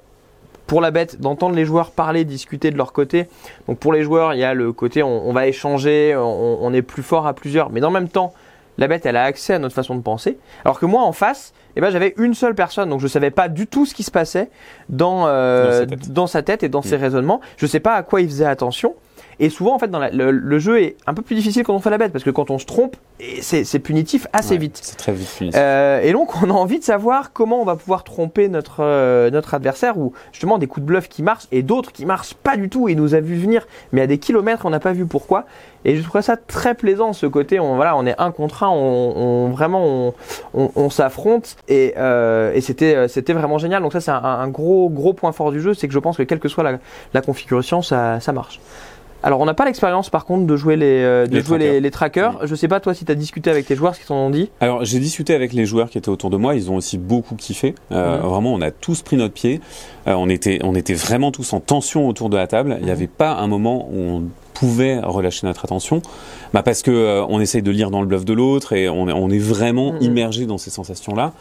pour 0.67 0.81
la 0.81 0.91
bête, 0.91 1.21
d'entendre 1.21 1.55
les 1.55 1.63
joueurs 1.65 1.91
parler, 1.91 2.25
discuter 2.25 2.71
de 2.71 2.77
leur 2.77 2.91
côté. 2.91 3.27
Donc 3.67 3.79
pour 3.79 3.93
les 3.93 4.03
joueurs, 4.03 4.33
il 4.33 4.39
y 4.39 4.43
a 4.43 4.53
le 4.53 4.73
côté, 4.73 5.01
on, 5.01 5.27
on 5.29 5.31
va 5.33 5.47
échanger, 5.47 6.13
on, 6.17 6.57
on 6.61 6.73
est 6.73 6.81
plus 6.81 7.03
fort 7.03 7.25
à 7.25 7.33
plusieurs. 7.33 7.69
Mais 7.69 7.79
dans 7.79 7.87
le 7.89 7.93
même 7.93 8.09
temps, 8.09 8.33
la 8.77 8.87
bête, 8.87 9.05
elle 9.05 9.15
a 9.17 9.23
accès 9.23 9.53
à 9.53 9.59
notre 9.59 9.75
façon 9.75 9.95
de 9.95 10.01
penser. 10.01 10.37
Alors 10.65 10.79
que 10.79 10.85
moi, 10.85 11.03
en 11.03 11.11
face, 11.13 11.53
eh 11.75 11.81
ben, 11.81 11.89
j'avais 11.89 12.13
une 12.17 12.33
seule 12.33 12.55
personne, 12.55 12.89
donc 12.89 12.99
je 12.99 13.07
savais 13.07 13.31
pas 13.31 13.47
du 13.47 13.67
tout 13.67 13.85
ce 13.85 13.93
qui 13.93 14.03
se 14.03 14.11
passait 14.11 14.49
dans, 14.89 15.25
euh, 15.27 15.65
Dans 15.65 15.71
sa 15.71 15.85
tête. 15.85 16.11
dans 16.13 16.27
sa 16.27 16.41
tête 16.43 16.63
et 16.63 16.69
dans 16.69 16.81
ses 16.81 16.97
Mm. 16.97 17.01
raisonnements. 17.01 17.41
Je 17.57 17.65
sais 17.65 17.79
pas 17.79 17.93
à 17.95 18.03
quoi 18.03 18.19
il 18.21 18.27
faisait 18.27 18.45
attention. 18.45 18.95
Et 19.39 19.49
souvent, 19.49 19.73
en 19.75 19.79
fait, 19.79 19.87
dans 19.89 19.99
la- 19.99 20.09
le, 20.09 20.31
le 20.31 20.59
jeu 20.59 20.81
est 20.81 20.97
un 21.07 21.13
peu 21.13 21.21
plus 21.21 21.35
difficile 21.35 21.63
quand 21.63 21.73
on 21.73 21.79
fait 21.79 21.89
la 21.89 21.97
bête, 21.97 22.11
parce 22.11 22.23
que 22.23 22.29
quand 22.29 22.49
on 22.51 22.59
se 22.59 22.65
trompe, 22.65 22.95
c'est 23.41 23.79
punitif 23.79 24.27
assez 24.33 24.53
Ouais, 24.55 24.57
vite. 24.59 24.79
C'est 24.81 24.97
très 24.97 25.11
vite. 25.13 25.27
Euh, 25.55 26.01
et 26.01 26.11
donc, 26.11 26.41
on 26.43 26.49
a 26.49 26.53
envie 26.53 26.79
de 26.79 26.83
savoir 26.83 27.31
comment 27.33 27.61
on 27.61 27.65
va 27.65 27.75
pouvoir 27.75 28.03
tromper 28.03 28.49
notre, 28.49 28.77
euh, 28.81 29.29
notre 29.31 29.53
adversaire, 29.53 29.97
ou 29.97 30.13
justement 30.31 30.57
des 30.57 30.67
coups 30.67 30.81
de 30.83 30.87
bluff 30.87 31.07
qui 31.09 31.23
marchent 31.23 31.47
et 31.51 31.63
d'autres 31.63 31.91
qui 31.91 32.05
marchent 32.05 32.33
pas 32.33 32.57
du 32.57 32.69
tout 32.69 32.89
et 32.89 32.95
nous 32.95 33.15
a 33.15 33.19
vu 33.21 33.35
venir, 33.35 33.65
mais 33.91 34.01
à 34.01 34.07
des 34.07 34.17
kilomètres, 34.17 34.65
on 34.65 34.69
n'a 34.69 34.79
pas 34.79 34.93
vu 34.93 35.05
pourquoi. 35.05 35.45
Et 35.85 35.95
je 35.95 36.03
trouve 36.03 36.19
ça 36.21 36.35
très 36.35 36.75
plaisant, 36.75 37.13
ce 37.13 37.25
côté, 37.25 37.59
on, 37.61 37.75
voilà, 37.77 37.95
on 37.95 38.05
est 38.05 38.15
un 38.19 38.31
contre 38.31 38.63
un, 38.63 38.69
on, 38.69 38.73
on- 39.15 39.49
vraiment, 39.51 39.85
on, 39.85 40.13
on, 40.53 40.71
on 40.75 40.89
s'affronte 40.89 41.55
et, 41.69 41.93
euh, 41.97 42.51
et 42.53 42.59
c'était, 42.59 42.95
euh, 42.95 43.07
c'était 43.07 43.31
vraiment 43.33 43.57
génial. 43.57 43.81
Donc 43.81 43.93
ça, 43.93 44.01
c'est 44.01 44.11
un, 44.11 44.21
un 44.21 44.47
gros, 44.49 44.89
gros 44.89 45.13
point 45.13 45.31
fort 45.31 45.51
du 45.53 45.61
jeu, 45.61 45.73
c'est 45.73 45.87
que 45.87 45.93
je 45.93 45.99
pense 45.99 46.17
que 46.17 46.23
quelle 46.23 46.39
que 46.39 46.49
soit 46.49 46.63
la, 46.65 46.79
la 47.13 47.21
configuration, 47.21 47.81
ça, 47.81 48.19
ça 48.19 48.33
marche. 48.33 48.59
Alors, 49.21 49.39
on 49.41 49.45
n'a 49.45 49.53
pas 49.53 49.65
l'expérience, 49.65 50.09
par 50.09 50.25
contre, 50.25 50.45
de 50.47 50.55
jouer 50.55 50.75
les, 50.77 50.85
euh, 51.03 51.27
de 51.27 51.35
Les 51.35 51.41
jouer 51.41 51.57
trackers. 51.59 51.81
les 51.81 51.91
trackers. 51.91 52.47
Je 52.47 52.55
sais 52.55 52.67
pas, 52.69 52.79
toi, 52.79 52.93
si 52.93 53.03
tu 53.05 53.11
as 53.11 53.15
discuté 53.15 53.49
avec 53.49 53.65
tes 53.65 53.75
joueurs, 53.75 53.93
ce 53.95 53.99
qu'ils 53.99 54.07
t'en 54.07 54.15
ont 54.15 54.29
dit. 54.29 54.49
Alors 54.61 54.85
j'ai 54.85 54.99
discuté 54.99 55.33
avec 55.33 55.51
les 55.53 55.65
joueurs 55.65 55.89
qui 55.89 55.97
étaient 55.97 56.09
autour 56.09 56.29
de 56.29 56.37
moi, 56.37 56.55
ils 56.55 56.71
ont 56.71 56.75
aussi 56.77 56.97
beaucoup 56.97 57.35
kiffé. 57.35 57.75
Euh. 57.91 58.19
Vraiment, 58.23 58.53
on 58.53 58.61
a 58.61 58.71
tous 58.71 59.01
pris 59.01 59.17
notre 59.17 59.33
pied. 59.33 59.59
Euh, 60.07 60.13
on 60.13 60.29
était, 60.29 60.59
on 60.63 60.73
était 60.75 60.93
vraiment 60.93 61.31
tous 61.31 61.51
en 61.53 61.59
tension 61.59 62.07
autour 62.07 62.29
de 62.29 62.37
la 62.37 62.47
table. 62.47 62.77
Il 62.79 62.85
n'y 62.85 62.91
avait 62.91 63.07
pas 63.07 63.33
un 63.33 63.47
moment 63.47 63.87
où 63.91 63.99
on 63.99 64.23
pouvait 64.53 64.99
relâcher 64.99 65.47
notre 65.47 65.63
attention, 65.63 66.01
bah 66.53 66.63
parce 66.63 66.81
que 66.81 66.91
euh, 66.91 67.25
on 67.29 67.39
essaye 67.39 67.61
de 67.61 67.71
lire 67.71 67.91
dans 67.91 68.01
le 68.01 68.07
bluff 68.07 68.25
de 68.25 68.33
l'autre 68.33 68.73
et 68.73 68.89
on, 68.89 69.07
est- 69.07 69.13
on 69.13 69.29
est 69.29 69.37
vraiment 69.39 69.95
immergé 70.01 70.45
dans 70.45 70.57
ces 70.57 70.69
sensations-là. 70.69 71.31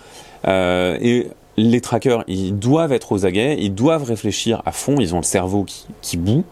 Euh, 0.46 0.96
et 1.00 1.28
les 1.60 1.80
trackers, 1.80 2.22
ils 2.28 2.56
doivent 2.56 2.92
être 2.92 3.10
aux 3.12 3.26
aguets, 3.26 3.56
ils 3.58 3.74
doivent 3.74 4.04
réfléchir 4.04 4.62
à 4.64 4.70
fond, 4.72 4.96
ils 5.00 5.14
ont 5.14 5.18
le 5.18 5.24
cerveau 5.24 5.64
qui, 5.64 5.86
qui 6.02 6.16
bout. 6.16 6.44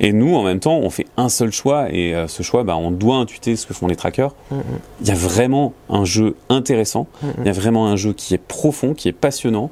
Et 0.00 0.12
nous, 0.12 0.34
en 0.34 0.42
même 0.42 0.60
temps, 0.60 0.78
on 0.78 0.88
fait 0.90 1.06
un 1.16 1.28
seul 1.28 1.52
choix 1.52 1.88
et 1.92 2.14
euh, 2.14 2.26
ce 2.26 2.42
choix, 2.42 2.64
bah, 2.64 2.76
on 2.76 2.90
doit 2.90 3.16
intuiter 3.16 3.54
ce 3.56 3.66
que 3.66 3.74
font 3.74 3.86
les 3.86 3.96
trackers. 3.96 4.34
Mhm. 4.50 4.60
Il 5.02 5.08
y 5.08 5.10
a 5.10 5.14
vraiment 5.14 5.74
un 5.90 6.04
jeu 6.04 6.36
intéressant, 6.48 7.06
Mhm. 7.22 7.32
il 7.40 7.46
y 7.46 7.48
a 7.50 7.52
vraiment 7.52 7.86
un 7.88 7.96
jeu 7.96 8.12
qui 8.14 8.32
est 8.34 8.38
profond, 8.38 8.94
qui 8.94 9.08
est 9.08 9.12
passionnant. 9.12 9.70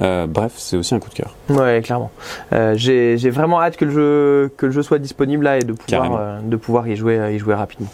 Euh, 0.00 0.26
bref, 0.26 0.52
c'est 0.56 0.78
aussi 0.78 0.94
un 0.94 0.98
coup 1.00 1.10
de 1.10 1.14
cœur. 1.14 1.36
Ouais, 1.50 1.82
clairement. 1.84 2.10
Euh, 2.54 2.74
J'ai 2.76 3.16
vraiment 3.30 3.60
hâte 3.60 3.76
que 3.76 3.84
le 3.84 3.90
jeu 3.90 4.50
que 4.56 4.64
le 4.64 4.72
jeu 4.72 4.82
soit 4.82 4.98
disponible 4.98 5.44
là 5.44 5.58
et 5.58 5.62
de 5.62 5.74
pouvoir 5.74 5.86
Carrément. 6.08 6.40
de 6.42 6.56
pouvoir 6.56 6.88
y 6.88 6.96
jouer 6.96 7.34
y 7.34 7.38
jouer 7.38 7.54
rapidement. 7.54 7.88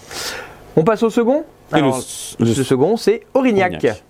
On 0.76 0.84
passe 0.84 1.02
au 1.02 1.10
second. 1.10 1.42
Et 1.72 1.74
Alors, 1.74 1.98
le- 2.38 2.44
le- 2.46 2.54
le 2.54 2.62
second, 2.64 2.96
c'est 2.96 3.22
Aurignac. 3.34 3.72
Aurignac. 3.74 4.04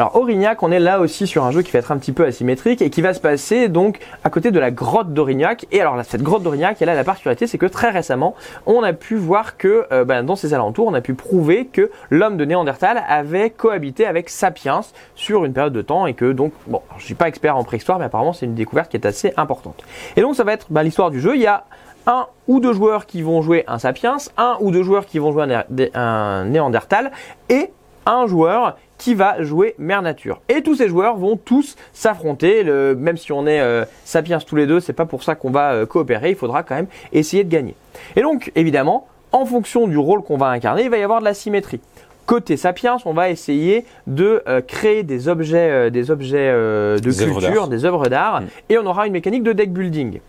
Alors 0.00 0.16
Aurignac, 0.16 0.62
on 0.62 0.72
est 0.72 0.80
là 0.80 0.98
aussi 0.98 1.26
sur 1.26 1.44
un 1.44 1.50
jeu 1.50 1.60
qui 1.60 1.72
va 1.72 1.78
être 1.78 1.92
un 1.92 1.98
petit 1.98 2.12
peu 2.12 2.24
asymétrique 2.24 2.80
et 2.80 2.88
qui 2.88 3.02
va 3.02 3.12
se 3.12 3.20
passer 3.20 3.68
donc 3.68 3.98
à 4.24 4.30
côté 4.30 4.50
de 4.50 4.58
la 4.58 4.70
grotte 4.70 5.12
d'Aurignac. 5.12 5.66
Et 5.72 5.80
alors 5.82 5.94
là, 5.94 6.04
cette 6.04 6.22
grotte 6.22 6.42
d'Aurignac, 6.42 6.80
elle 6.80 6.88
a 6.88 6.94
la 6.94 7.04
particularité, 7.04 7.46
c'est 7.46 7.58
que 7.58 7.66
très 7.66 7.90
récemment, 7.90 8.34
on 8.64 8.82
a 8.82 8.94
pu 8.94 9.16
voir 9.16 9.58
que 9.58 9.84
euh, 9.92 10.06
ben, 10.06 10.22
dans 10.22 10.36
ses 10.36 10.54
alentours, 10.54 10.86
on 10.86 10.94
a 10.94 11.02
pu 11.02 11.12
prouver 11.12 11.66
que 11.66 11.90
l'homme 12.08 12.38
de 12.38 12.46
Néandertal 12.46 13.04
avait 13.08 13.50
cohabité 13.50 14.06
avec 14.06 14.30
Sapiens 14.30 14.80
sur 15.16 15.44
une 15.44 15.52
période 15.52 15.74
de 15.74 15.82
temps 15.82 16.06
et 16.06 16.14
que 16.14 16.32
donc, 16.32 16.54
bon, 16.66 16.80
je 16.96 17.04
suis 17.04 17.12
pas 17.12 17.28
expert 17.28 17.58
en 17.58 17.64
préhistoire, 17.64 17.98
mais 17.98 18.06
apparemment 18.06 18.32
c'est 18.32 18.46
une 18.46 18.54
découverte 18.54 18.90
qui 18.90 18.96
est 18.96 19.04
assez 19.04 19.34
importante. 19.36 19.84
Et 20.16 20.22
donc 20.22 20.34
ça 20.34 20.44
va 20.44 20.54
être 20.54 20.68
ben, 20.70 20.82
l'histoire 20.82 21.10
du 21.10 21.20
jeu. 21.20 21.34
Il 21.34 21.42
y 21.42 21.46
a 21.46 21.64
un 22.06 22.26
ou 22.48 22.60
deux 22.60 22.72
joueurs 22.72 23.04
qui 23.04 23.20
vont 23.20 23.42
jouer 23.42 23.64
un 23.68 23.78
Sapiens, 23.78 24.16
un 24.38 24.56
ou 24.60 24.70
deux 24.70 24.82
joueurs 24.82 25.04
qui 25.04 25.18
vont 25.18 25.30
jouer 25.30 25.62
un 25.92 26.44
Néandertal 26.46 27.10
et 27.50 27.70
un 28.06 28.26
joueur 28.26 28.76
qui 29.00 29.14
va 29.14 29.42
jouer 29.42 29.74
Mère 29.78 30.02
Nature. 30.02 30.42
Et 30.50 30.62
tous 30.62 30.76
ces 30.76 30.88
joueurs 30.88 31.16
vont 31.16 31.38
tous 31.38 31.74
s'affronter, 31.94 32.62
même 32.64 33.16
si 33.16 33.32
on 33.32 33.46
est 33.46 33.60
euh, 33.60 33.86
sapiens 34.04 34.38
tous 34.38 34.56
les 34.56 34.66
deux, 34.66 34.78
c'est 34.78 34.92
pas 34.92 35.06
pour 35.06 35.22
ça 35.22 35.34
qu'on 35.34 35.50
va 35.50 35.72
euh, 35.72 35.86
coopérer, 35.86 36.28
il 36.28 36.36
faudra 36.36 36.62
quand 36.62 36.74
même 36.74 36.86
essayer 37.12 37.42
de 37.42 37.48
gagner. 37.48 37.74
Et 38.14 38.20
donc, 38.20 38.52
évidemment, 38.54 39.08
en 39.32 39.46
fonction 39.46 39.88
du 39.88 39.96
rôle 39.96 40.22
qu'on 40.22 40.36
va 40.36 40.48
incarner, 40.48 40.82
il 40.82 40.90
va 40.90 40.98
y 40.98 41.02
avoir 41.02 41.20
de 41.20 41.24
la 41.24 41.32
symétrie. 41.32 41.80
Côté 42.26 42.58
sapiens, 42.58 42.98
on 43.06 43.14
va 43.14 43.30
essayer 43.30 43.86
de 44.06 44.42
euh, 44.46 44.60
créer 44.60 45.02
des 45.02 45.28
objets, 45.28 45.90
des 45.90 46.10
objets 46.10 46.52
de 46.52 46.98
Des 47.00 47.24
culture, 47.24 47.68
des 47.68 47.86
œuvres 47.86 48.08
d'art, 48.08 48.42
Mm. 48.42 48.46
et 48.68 48.78
on 48.78 48.84
aura 48.84 49.06
une 49.06 49.14
mécanique 49.14 49.44
de 49.44 49.52
deck 49.52 49.72
building. 49.72 50.20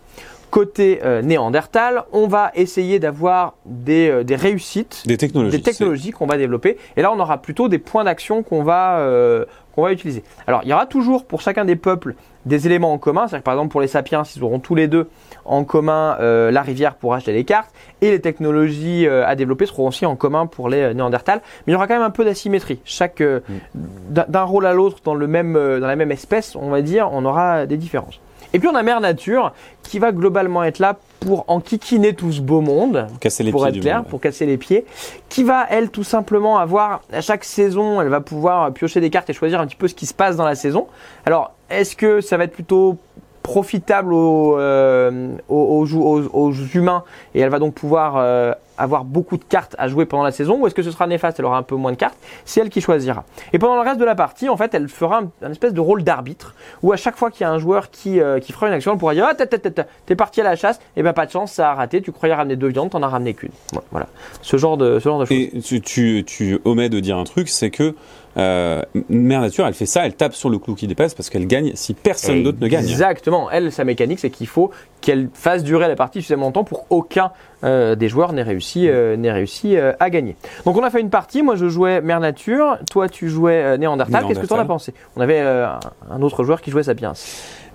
Côté 0.52 1.00
euh, 1.02 1.22
Néandertal, 1.22 2.04
on 2.12 2.28
va 2.28 2.50
essayer 2.54 2.98
d'avoir 2.98 3.54
des, 3.64 4.10
euh, 4.10 4.22
des 4.22 4.36
réussites 4.36 5.02
Des 5.06 5.16
technologies. 5.16 5.56
des 5.56 5.62
technologies 5.62 6.10
qu'on 6.10 6.26
va 6.26 6.36
développer. 6.36 6.76
Et 6.98 7.00
là, 7.00 7.10
on 7.10 7.18
aura 7.18 7.38
plutôt 7.40 7.68
des 7.68 7.78
points 7.78 8.04
d'action 8.04 8.42
qu'on 8.42 8.62
va, 8.62 8.98
euh, 8.98 9.46
qu'on 9.74 9.82
va 9.82 9.92
utiliser. 9.92 10.22
Alors, 10.46 10.60
il 10.64 10.68
y 10.68 10.74
aura 10.74 10.84
toujours 10.84 11.24
pour 11.24 11.40
chacun 11.40 11.64
des 11.64 11.74
peuples 11.74 12.14
des 12.44 12.66
éléments 12.66 12.92
en 12.92 12.98
commun. 12.98 13.22
C'est-à-dire 13.22 13.38
que 13.40 13.44
par 13.44 13.54
exemple, 13.54 13.70
pour 13.72 13.80
les 13.80 13.86
sapiens, 13.88 14.24
ils 14.36 14.44
auront 14.44 14.58
tous 14.58 14.74
les 14.74 14.88
deux 14.88 15.08
en 15.46 15.64
commun 15.64 16.18
euh, 16.20 16.50
la 16.50 16.60
rivière 16.60 16.96
pour 16.96 17.14
acheter 17.14 17.32
les 17.32 17.44
cartes. 17.44 17.70
Et 18.02 18.10
les 18.10 18.20
technologies 18.20 19.06
euh, 19.06 19.26
à 19.26 19.34
développer 19.36 19.64
seront 19.64 19.88
aussi 19.88 20.04
en 20.04 20.16
commun 20.16 20.46
pour 20.46 20.68
les 20.68 20.82
euh, 20.82 20.92
néandertals. 20.92 21.40
Mais 21.66 21.70
il 21.70 21.72
y 21.72 21.76
aura 21.76 21.86
quand 21.86 21.94
même 21.94 22.02
un 22.02 22.10
peu 22.10 22.26
d'asymétrie. 22.26 22.78
Chaque, 22.84 23.22
euh, 23.22 23.40
d'un 23.74 24.42
rôle 24.42 24.66
à 24.66 24.74
l'autre 24.74 24.98
dans, 25.02 25.14
le 25.14 25.26
même, 25.26 25.56
euh, 25.56 25.80
dans 25.80 25.86
la 25.86 25.96
même 25.96 26.12
espèce, 26.12 26.56
on 26.56 26.68
va 26.68 26.82
dire, 26.82 27.08
on 27.10 27.24
aura 27.24 27.64
des 27.64 27.78
différences. 27.78 28.20
Et 28.52 28.58
puis 28.58 28.68
on 28.68 28.74
a 28.74 28.82
Mère 28.82 29.00
Nature 29.00 29.52
qui 29.82 29.98
va 29.98 30.12
globalement 30.12 30.62
être 30.64 30.78
là 30.78 30.96
pour 31.20 31.44
enquiquiner 31.48 32.14
tout 32.14 32.32
ce 32.32 32.40
beau 32.40 32.60
monde, 32.60 33.06
Casser 33.20 33.44
les 33.44 33.50
pour 33.50 33.60
pieds 33.62 33.68
être 33.68 33.74
du 33.74 33.80
clair, 33.80 33.98
monde. 33.98 34.08
pour 34.08 34.20
casser 34.20 34.44
les 34.46 34.56
pieds, 34.56 34.84
qui 35.28 35.44
va 35.44 35.66
elle 35.70 35.90
tout 35.90 36.04
simplement 36.04 36.58
avoir 36.58 37.02
à 37.12 37.20
chaque 37.20 37.44
saison, 37.44 38.00
elle 38.00 38.08
va 38.08 38.20
pouvoir 38.20 38.72
piocher 38.72 39.00
des 39.00 39.10
cartes 39.10 39.30
et 39.30 39.32
choisir 39.32 39.60
un 39.60 39.66
petit 39.66 39.76
peu 39.76 39.88
ce 39.88 39.94
qui 39.94 40.06
se 40.06 40.14
passe 40.14 40.36
dans 40.36 40.44
la 40.44 40.54
saison. 40.54 40.86
Alors 41.24 41.52
est-ce 41.70 41.96
que 41.96 42.20
ça 42.20 42.36
va 42.36 42.44
être 42.44 42.52
plutôt 42.52 42.98
profitable 43.42 44.12
aux, 44.14 44.56
euh, 44.58 45.28
aux, 45.48 45.86
aux 45.86 45.96
aux- 45.96 46.30
aux 46.32 46.52
humains 46.74 47.04
et 47.34 47.40
elle 47.40 47.50
va 47.50 47.58
donc 47.58 47.74
pouvoir 47.74 48.14
euh, 48.16 48.52
avoir 48.78 49.04
beaucoup 49.04 49.36
de 49.36 49.44
cartes 49.44 49.76
à 49.78 49.88
jouer 49.88 50.06
pendant 50.06 50.22
la 50.22 50.32
saison 50.32 50.58
ou 50.60 50.66
est-ce 50.66 50.74
que 50.74 50.82
ce 50.82 50.90
sera 50.90 51.06
néfaste, 51.06 51.38
elle 51.38 51.44
aura 51.44 51.58
un 51.58 51.62
peu 51.62 51.74
moins 51.76 51.92
de 51.92 51.96
cartes, 51.96 52.16
c'est 52.44 52.60
elle 52.60 52.70
qui 52.70 52.80
choisira. 52.80 53.24
Et 53.52 53.58
pendant 53.58 53.74
le 53.76 53.82
reste 53.82 53.98
de 54.00 54.04
la 54.04 54.14
partie, 54.14 54.48
en 54.48 54.56
fait, 54.56 54.74
elle 54.74 54.88
fera 54.88 55.18
un, 55.20 55.46
un 55.46 55.50
espèce 55.50 55.74
de 55.74 55.80
rôle 55.80 56.02
d'arbitre 56.02 56.54
où 56.82 56.92
à 56.92 56.96
chaque 56.96 57.16
fois 57.16 57.30
qu'il 57.30 57.42
y 57.42 57.44
a 57.44 57.50
un 57.50 57.58
joueur 57.58 57.90
qui, 57.90 58.20
euh, 58.20 58.40
qui 58.40 58.52
fera 58.52 58.68
une 58.68 58.72
action, 58.74 58.92
elle 58.92 58.98
pourra 58.98 59.14
dire 59.14 59.26
ah 59.28 59.34
t'es- 59.34 60.14
parti 60.16 60.40
à 60.40 60.44
la 60.44 60.56
chasse, 60.56 60.80
et 60.96 61.02
ben 61.02 61.12
pas 61.12 61.26
de 61.26 61.30
chance, 61.30 61.52
ça 61.52 61.70
a 61.70 61.74
raté, 61.74 62.00
tu 62.00 62.12
croyais 62.12 62.34
ramener 62.34 62.56
deux 62.56 62.68
viandes, 62.68 62.90
t'en 62.90 63.02
as 63.02 63.08
ramené 63.08 63.34
qu'une. 63.34 63.50
Voilà, 63.90 64.06
ce 64.40 64.56
genre 64.56 64.76
de 64.76 64.98
ce 64.98 65.04
genre 65.08 65.18
de 65.20 65.24
choses. 65.26 65.36
Et 65.36 65.60
tu, 65.60 65.80
tu, 65.80 66.24
tu 66.26 66.58
omets 66.64 66.88
de 66.88 67.00
dire 67.00 67.16
un 67.18 67.24
truc, 67.24 67.48
c'est 67.48 67.70
que 67.70 67.94
euh, 68.36 68.82
Mère 69.08 69.40
Nature, 69.42 69.66
elle 69.66 69.74
fait 69.74 69.86
ça, 69.86 70.06
elle 70.06 70.14
tape 70.14 70.34
sur 70.34 70.48
le 70.50 70.58
clou 70.58 70.74
qui 70.74 70.86
dépasse 70.86 71.14
parce 71.14 71.28
qu'elle 71.30 71.46
gagne 71.46 71.72
si 71.74 71.94
personne 71.94 72.42
d'autre 72.42 72.58
ne 72.60 72.68
gagne. 72.68 72.82
Exactement. 72.84 73.50
Elle, 73.50 73.70
sa 73.72 73.84
mécanique, 73.84 74.18
c'est 74.20 74.30
qu'il 74.30 74.46
faut 74.46 74.70
qu'elle 75.00 75.28
fasse 75.34 75.64
durer 75.64 75.88
la 75.88 75.96
partie 75.96 76.20
suffisamment 76.20 76.46
longtemps 76.46 76.64
pour 76.64 76.86
qu'aucun 76.88 77.32
euh, 77.64 77.94
des 77.94 78.08
joueurs 78.08 78.32
n'ait 78.32 78.42
réussi, 78.42 78.88
euh, 78.88 79.16
réussi 79.22 79.76
euh, 79.76 79.92
à 80.00 80.10
gagner. 80.10 80.36
Donc 80.64 80.76
on 80.76 80.82
a 80.82 80.90
fait 80.90 81.00
une 81.00 81.10
partie. 81.10 81.42
Moi, 81.42 81.56
je 81.56 81.68
jouais 81.68 82.00
Mère 82.00 82.20
Nature. 82.20 82.78
Toi, 82.90 83.08
tu 83.08 83.28
jouais 83.28 83.76
Néandertal. 83.78 84.24
Qu'est-ce 84.26 84.40
que 84.40 84.46
tu 84.46 84.52
en 84.52 84.58
as 84.58 84.64
pensé? 84.64 84.94
On 85.16 85.20
avait 85.20 85.40
un- 85.40 85.78
un 86.10 86.22
autre 86.22 86.42
joueur 86.44 86.60
qui 86.62 86.70
jouait 86.70 86.82
Sapiens. 86.84 87.12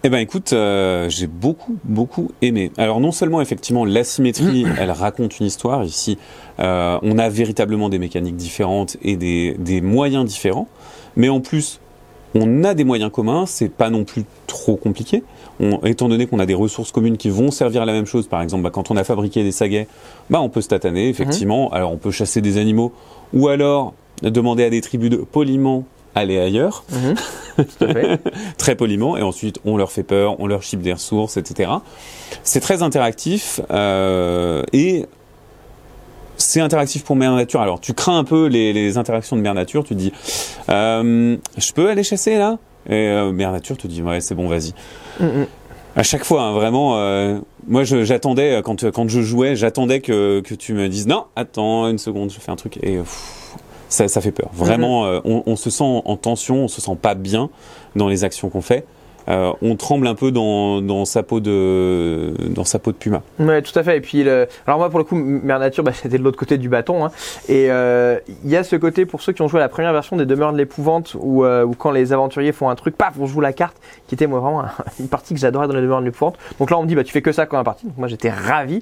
Eh 0.03 0.09
ben 0.09 0.19
écoute, 0.19 0.53
euh, 0.53 1.09
j'ai 1.09 1.25
beaucoup 1.25 1.77
beaucoup 1.83 2.29
aimé. 2.41 2.71
Alors 2.77 2.99
non 2.99 3.11
seulement 3.11 3.41
effectivement 3.41 3.83
l'asymétrie, 3.83 4.65
elle 4.79 4.91
raconte 4.91 5.39
une 5.39 5.47
histoire. 5.47 5.83
Ici, 5.83 6.17
euh, 6.59 6.99
on 7.01 7.17
a 7.17 7.29
véritablement 7.29 7.89
des 7.89 7.97
mécaniques 7.97 8.35
différentes 8.35 8.97
et 9.01 9.17
des, 9.17 9.55
des 9.57 9.81
moyens 9.81 10.25
différents, 10.25 10.67
mais 11.15 11.29
en 11.29 11.39
plus, 11.39 11.79
on 12.35 12.63
a 12.63 12.75
des 12.75 12.83
moyens 12.83 13.11
communs. 13.11 13.45
C'est 13.47 13.69
pas 13.69 13.89
non 13.89 14.03
plus 14.03 14.25
trop 14.45 14.75
compliqué. 14.75 15.23
On, 15.59 15.79
étant 15.79 16.09
donné 16.09 16.27
qu'on 16.27 16.39
a 16.39 16.45
des 16.45 16.53
ressources 16.53 16.91
communes 16.91 17.17
qui 17.17 17.29
vont 17.29 17.49
servir 17.49 17.81
à 17.81 17.85
la 17.85 17.93
même 17.93 18.05
chose, 18.05 18.27
par 18.27 18.43
exemple, 18.43 18.63
bah, 18.63 18.69
quand 18.69 18.91
on 18.91 18.97
a 18.97 19.03
fabriqué 19.03 19.43
des 19.43 19.51
saguets, 19.51 19.87
bah 20.29 20.39
on 20.41 20.49
peut 20.49 20.61
se 20.61 20.67
tataner 20.67 21.09
effectivement. 21.09 21.71
Alors 21.71 21.91
on 21.91 21.97
peut 21.97 22.11
chasser 22.11 22.41
des 22.41 22.59
animaux 22.59 22.93
ou 23.33 23.47
alors 23.47 23.93
demander 24.21 24.63
à 24.63 24.69
des 24.69 24.81
tribus 24.81 25.09
de 25.09 25.17
poliment 25.17 25.85
aller 26.17 26.39
ailleurs 26.39 26.83
fait. 26.89 27.13
très 28.57 28.75
poliment, 28.75 29.17
et 29.17 29.21
ensuite 29.21 29.59
on 29.65 29.77
leur 29.77 29.91
fait 29.91 30.03
peur, 30.03 30.39
on 30.39 30.47
leur 30.47 30.63
chip 30.63 30.81
des 30.81 30.93
ressources, 30.93 31.37
etc. 31.37 31.71
C'est 32.43 32.59
très 32.59 32.83
interactif 32.83 33.59
euh, 33.71 34.63
et 34.73 35.05
c'est 36.37 36.61
interactif 36.61 37.03
pour 37.03 37.15
Mère 37.15 37.33
Nature. 37.33 37.61
Alors 37.61 37.79
tu 37.79 37.93
crains 37.93 38.17
un 38.17 38.23
peu 38.23 38.47
les, 38.47 38.73
les 38.73 38.97
interactions 38.97 39.35
de 39.35 39.41
Mère 39.41 39.53
Nature, 39.53 39.83
tu 39.83 39.95
te 39.95 39.99
dis 39.99 40.13
euh, 40.69 41.37
je 41.57 41.73
peux 41.73 41.89
aller 41.89 42.03
chasser 42.03 42.37
là? 42.37 42.57
Et 42.89 42.93
euh, 42.93 43.31
Mère 43.31 43.51
Nature 43.51 43.77
te 43.77 43.87
dit 43.87 44.01
ouais 44.01 44.21
c'est 44.21 44.35
bon 44.35 44.47
vas-y. 44.47 44.73
Mm. 45.19 45.45
À 45.95 46.03
chaque 46.03 46.25
fois, 46.25 46.43
hein, 46.43 46.53
vraiment, 46.53 46.99
euh, 46.99 47.39
moi 47.67 47.83
j'attendais, 47.83 48.61
quand, 48.63 48.87
quand 48.91 49.09
je 49.09 49.19
jouais, 49.21 49.55
j'attendais 49.55 49.99
que, 49.99 50.41
que 50.41 50.53
tu 50.53 50.73
me 50.73 50.89
dises 50.89 51.07
non, 51.07 51.25
attends 51.35 51.87
une 51.87 51.97
seconde, 51.97 52.29
je 52.29 52.39
fais 52.39 52.51
un 52.51 52.55
truc 52.55 52.77
et 52.83 52.97
pff, 52.97 53.55
ça, 53.89 54.07
ça 54.07 54.21
fait 54.21 54.31
peur. 54.31 54.49
Vraiment, 54.53 55.05
euh, 55.05 55.19
on, 55.25 55.43
on 55.45 55.55
se 55.55 55.69
sent 55.69 56.01
en 56.05 56.15
tension, 56.17 56.63
on 56.63 56.67
se 56.67 56.81
sent 56.81 56.97
pas 57.01 57.15
bien 57.15 57.49
dans 57.95 58.07
les 58.07 58.23
actions 58.23 58.49
qu'on 58.49 58.61
fait. 58.61 58.85
Euh, 59.29 59.51
on 59.61 59.75
tremble 59.75 60.07
un 60.07 60.15
peu 60.15 60.31
dans, 60.31 60.81
dans 60.81 61.03
sa 61.03 61.21
peau 61.21 61.41
de 61.41 62.33
dans 62.47 62.63
sa 62.63 62.79
peau 62.79 62.93
de 62.93 62.95
puma. 62.95 63.23
Ouais, 63.39 63.61
tout 63.61 63.77
à 63.77 63.83
fait. 63.83 63.97
Et 63.97 63.99
puis, 63.99 64.23
le... 64.23 64.47
alors 64.65 64.79
moi, 64.79 64.89
pour 64.89 64.99
le 64.99 65.03
coup, 65.03 65.15
Mère 65.15 65.59
Nature, 65.59 65.83
bah, 65.83 65.91
c'était 66.01 66.17
de 66.17 66.23
l'autre 66.23 66.37
côté 66.37 66.57
du 66.57 66.69
bâton. 66.69 67.03
hein. 67.03 67.11
Et 67.49 67.69
euh, 67.69 68.19
il 68.45 68.49
y 68.49 68.55
a 68.55 68.63
ce 68.63 68.77
côté 68.77 69.05
pour 69.05 69.21
ceux 69.21 69.33
qui 69.33 69.41
ont 69.41 69.49
joué 69.49 69.59
à 69.59 69.63
la 69.63 69.67
première 69.67 69.91
version 69.91 70.15
des 70.15 70.25
Demeures 70.25 70.53
de 70.53 70.57
l'épouvante, 70.57 71.17
où, 71.19 71.43
euh, 71.43 71.65
où 71.65 71.73
quand 71.73 71.91
les 71.91 72.13
aventuriers 72.13 72.53
font 72.53 72.69
un 72.69 72.75
truc, 72.75 72.95
paf, 72.95 73.15
on 73.19 73.25
joue 73.25 73.41
la 73.41 73.51
carte, 73.51 73.75
qui 74.07 74.15
était 74.15 74.27
moi 74.27 74.39
vraiment 74.39 74.63
une 74.99 75.09
partie 75.09 75.33
que 75.33 75.41
j'adorais 75.41 75.67
dans 75.67 75.75
les 75.75 75.81
Demeures 75.81 75.99
de 75.99 76.05
l'épouvante. 76.05 76.37
Donc 76.57 76.71
là, 76.71 76.77
on 76.77 76.83
me 76.83 76.87
dit, 76.87 76.95
bah 76.95 77.03
tu 77.03 77.11
fais 77.11 77.21
que 77.21 77.33
ça 77.33 77.45
quand 77.45 77.57
la 77.57 77.65
partie. 77.65 77.85
Donc 77.85 77.97
moi, 77.97 78.07
j'étais 78.07 78.29
ravi. 78.29 78.81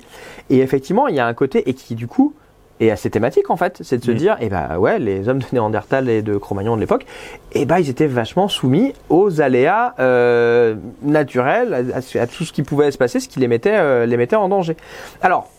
Et 0.52 0.60
effectivement, 0.60 1.08
il 1.08 1.16
y 1.16 1.20
a 1.20 1.26
un 1.26 1.34
côté 1.34 1.68
et 1.68 1.74
qui 1.74 1.96
du 1.96 2.06
coup 2.06 2.36
est 2.80 2.90
assez 2.92 3.10
thématique 3.10 3.50
en 3.50 3.56
fait, 3.58 3.80
c'est 3.82 3.98
de 4.00 4.04
se 4.04 4.12
Mhm. 4.12 4.18
dire, 4.18 4.38
et 4.42 4.50
bah 4.50 4.78
ouais, 4.80 5.00
les 5.00 5.30
hommes 5.30 5.40
de 5.40 5.46
Néandertal 5.54 6.10
et 6.10 6.22
de 6.22 6.38
Cro-Magnon 6.38 6.76
de 6.76 6.82
l'époque, 6.82 7.06
et 7.54 7.66
bah 7.66 7.80
ils 7.80 7.90
étaient 7.90 8.06
vachement 8.08 8.48
soumis 8.48 8.94
aux 9.10 9.42
aléas 9.42 9.94
euh, 10.00 10.76
naturels, 11.02 11.74
à, 11.94 12.20
à 12.22 12.28
tout 12.28 12.44
ce 12.44 12.52
qui 12.52 12.64
pouvait 12.64 12.92
se 12.92 12.98
passer, 12.98 13.20
ce 13.20 13.30
qui 13.30 13.40
les 13.40 13.48
mettait, 13.48 13.76
euh, 13.78 14.06
les 14.06 14.18
mettait 14.18 14.36
en 14.36 14.50
danger. 14.50 14.76
Alors, 15.22 15.50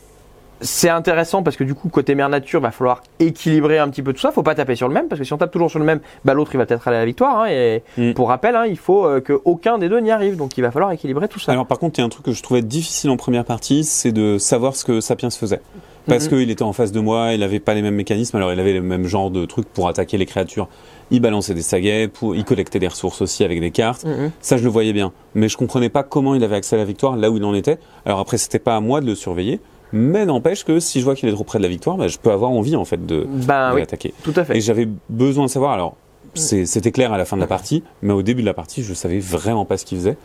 c'est 0.63 0.89
intéressant 0.89 1.43
parce 1.43 1.55
que 1.57 1.65
du 1.65 1.75
coup, 1.75 1.91
côté 1.91 2.15
mère 2.15 2.31
nature, 2.31 2.63
va 2.63 2.71
falloir 2.71 3.03
équilibrer 3.21 3.79
un 3.79 3.91
petit 3.91 4.03
peu 4.03 4.15
tout 4.15 4.21
ça. 4.21 4.33
Faut 4.33 4.43
pas 4.43 4.55
taper 4.55 4.75
sur 4.75 4.89
le 4.89 4.95
même 4.95 5.07
parce 5.07 5.19
que 5.19 5.25
si 5.27 5.33
on 5.35 5.37
tape 5.37 5.51
toujours 5.53 5.69
sur 5.71 5.79
le 5.79 5.85
même, 5.85 6.01
bah 6.25 6.33
l'autre 6.33 6.51
il 6.55 6.57
va 6.57 6.65
peut-être 6.65 6.89
aller 6.89 6.97
à 6.97 7.01
la 7.01 7.05
victoire. 7.07 7.41
hein, 7.41 7.47
et 7.51 7.83
Mm. 7.99 8.15
pour 8.15 8.29
rappel, 8.29 8.57
hein, 8.57 8.65
il 8.67 8.79
faut 8.79 9.05
euh, 9.07 9.21
que 9.21 9.39
aucun 9.45 9.77
des 9.77 9.91
deux 9.91 10.01
n'y 10.01 10.11
arrive. 10.11 10.37
Donc 10.37 10.57
il 10.57 10.63
va 10.63 10.71
falloir 10.71 10.91
équilibrer 10.93 11.29
tout 11.29 11.39
ça. 11.39 11.53
Alors 11.53 11.67
par 11.67 11.79
contre, 11.79 11.99
il 11.99 12.01
y 12.01 12.05
a 12.05 12.07
un 12.07 12.09
truc 12.11 12.25
que 12.25 12.33
je 12.33 12.43
trouvais 12.43 12.63
difficile 12.63 13.11
en 13.11 13.19
première 13.19 13.45
partie, 13.45 13.85
c'est 13.85 14.13
de 14.13 14.39
savoir 14.39 14.77
ce 14.77 14.87
que 14.87 15.01
Sapiens 15.03 15.29
faisait. 15.29 15.61
Parce 16.09 16.25
Mhm. 16.31 16.39
qu'il 16.39 16.51
était 16.51 16.63
en 16.63 16.73
face 16.73 16.93
de 16.93 17.01
moi, 17.01 17.33
il 17.35 17.43
avait 17.43 17.59
pas 17.61 17.75
les 17.75 17.83
mêmes 17.83 17.95
mécanismes, 17.97 18.37
alors 18.37 18.53
il 18.53 18.61
avait 18.61 18.73
le 18.75 18.83
même 18.83 19.07
genre 19.07 19.31
de 19.31 19.45
trucs 19.45 19.67
pour 19.69 19.89
attaquer 19.89 20.17
les 20.19 20.27
créatures. 20.27 20.69
Il 21.11 21.21
balançait 21.21 21.55
des 21.55 21.63
saguets, 21.63 22.09
pour, 22.09 22.35
il 22.37 22.45
collectait 22.45 22.79
des 22.79 22.89
ressources 22.89 23.21
aussi 23.23 23.45
avec 23.45 23.61
des 23.61 23.71
cartes. 23.71 24.05
Mhm. 24.05 24.31
Ça, 24.41 24.57
je 24.57 24.63
le 24.65 24.71
voyais 24.71 24.93
bien. 24.93 25.13
Mais 25.35 25.49
je 25.49 25.57
comprenais 25.57 25.89
pas 25.89 26.03
comment 26.03 26.35
il 26.35 26.43
avait 26.45 26.57
accès 26.57 26.77
à 26.77 26.79
la 26.79 26.85
victoire 26.85 27.17
là 27.17 27.31
où 27.31 27.37
il 27.37 27.45
en 27.45 27.55
était. 27.55 27.79
Alors 28.05 28.21
après, 28.21 28.39
c'était 28.39 28.59
pas 28.59 28.77
à 28.77 28.81
moi 28.81 29.01
de 29.01 29.07
le 29.07 29.15
surveiller. 29.15 29.61
Mais 29.93 30.27
n'empêche 30.27 30.65
que 30.65 30.81
si 30.81 30.99
je 31.01 31.05
vois 31.05 31.15
qu'il 31.15 31.29
est 31.29 31.33
trop 31.33 31.45
près 31.45 31.59
de 31.59 31.63
la 31.63 31.69
victoire, 31.69 31.97
bah, 31.97 32.09
je 32.09 32.19
peux 32.19 32.31
avoir 32.33 32.51
envie 32.51 32.75
en 32.75 32.85
fait 32.85 33.07
de, 33.07 33.27
Ben 33.47 33.71
de 33.71 33.75
oui, 33.77 33.81
l'attaquer. 33.81 34.13
tout 34.25 34.33
à 34.35 34.45
fait. 34.45 34.57
Et 34.57 34.61
j'avais 34.61 34.89
besoin 35.09 35.45
de 35.47 35.51
savoir. 35.51 35.73
Alors, 35.73 35.97
c'est- 36.35 36.67
c'était 36.67 36.91
clair 36.91 37.13
à 37.13 37.19
la 37.19 37.25
fin 37.25 37.37
de 37.37 37.41
la 37.41 37.47
partie, 37.47 37.83
mais 38.03 38.13
au 38.13 38.23
début 38.23 38.43
de 38.43 38.47
la 38.47 38.53
partie, 38.55 38.83
je 38.83 38.93
savais 38.95 39.21
vraiment 39.21 39.65
pas 39.65 39.77
ce 39.79 39.85
qu'il 39.85 39.99
faisait. 39.99 40.17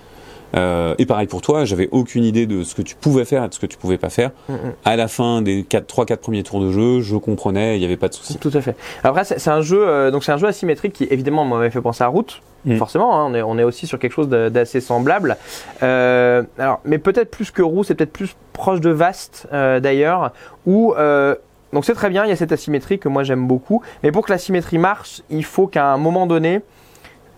Euh, 0.56 0.96
et 0.98 1.06
pareil 1.06 1.28
pour 1.28 1.42
toi, 1.42 1.66
j'avais 1.66 1.90
aucune 1.92 2.24
idée 2.24 2.46
de 2.46 2.64
ce 2.64 2.76
que 2.76 2.82
tu 2.82 2.96
pouvais 2.96 3.26
faire 3.26 3.44
et 3.44 3.50
de 3.50 3.54
ce 3.54 3.60
que 3.60 3.66
tu 3.66 3.78
pouvais 3.78 3.98
pas 3.98 4.10
faire. 4.10 4.32
Mhm. 4.50 4.74
À 4.86 4.96
la 4.96 5.08
fin 5.08 5.42
des 5.42 5.64
3-4 5.64 6.18
premiers 6.18 6.44
tours 6.44 6.62
de 6.62 6.72
jeu, 6.72 7.02
je 7.02 7.16
comprenais, 7.16 7.78
il 7.78 7.80
n'y 7.80 7.86
avait 7.86 7.98
pas 7.98 8.10
de 8.10 8.14
souci. 8.14 8.38
Tout 8.38 8.52
à 8.54 8.62
fait. 8.62 8.76
Après, 9.04 9.24
c'est 9.24 9.50
un 9.50 9.62
jeu, 9.62 9.88
euh, 9.88 10.12
donc 10.12 10.24
c'est 10.24 10.32
un 10.32 10.38
jeu 10.38 10.48
asymétrique 10.48 10.94
qui 10.94 11.08
évidemment 11.10 11.46
m'avait 11.46 11.70
fait 11.70 11.82
penser 11.82 12.04
à 12.04 12.08
Route. 12.08 12.42
Mm. 12.66 12.78
Forcément, 12.78 13.20
hein, 13.20 13.26
on, 13.30 13.34
est, 13.34 13.42
on 13.42 13.58
est 13.58 13.64
aussi 13.64 13.88
sur 13.88 14.00
quelque 14.00 14.14
chose 14.14 14.30
d'assez 14.30 14.82
semblable. 14.82 15.38
Euh, 15.84 16.44
alors, 16.58 16.80
mais 16.86 16.98
peut-être 16.98 17.32
plus 17.32 17.52
que 17.52 17.62
Roue, 17.62 17.84
c'est 17.84 17.96
peut-être 17.96 18.14
plus 18.14 18.36
proche 18.54 18.82
de 18.82 18.92
Vast 18.92 19.48
euh, 19.54 19.80
d'ailleurs, 19.80 20.32
où 20.66 20.94
euh, 20.98 21.36
donc 21.74 21.86
c'est 21.86 21.94
très 21.94 22.10
bien, 22.10 22.26
il 22.26 22.30
y 22.30 22.34
a 22.34 22.36
cette 22.36 22.52
asymétrie 22.52 23.00
que 23.00 23.10
moi 23.10 23.24
j'aime 23.24 23.48
beaucoup. 23.48 23.82
Mais 24.04 24.12
pour 24.12 24.26
que 24.26 24.32
l'asymétrie 24.32 24.78
marche, 24.78 25.22
il 25.30 25.46
faut 25.46 25.68
qu'à 25.68 25.88
un 25.92 25.98
moment 25.98 26.28
donné, 26.28 26.62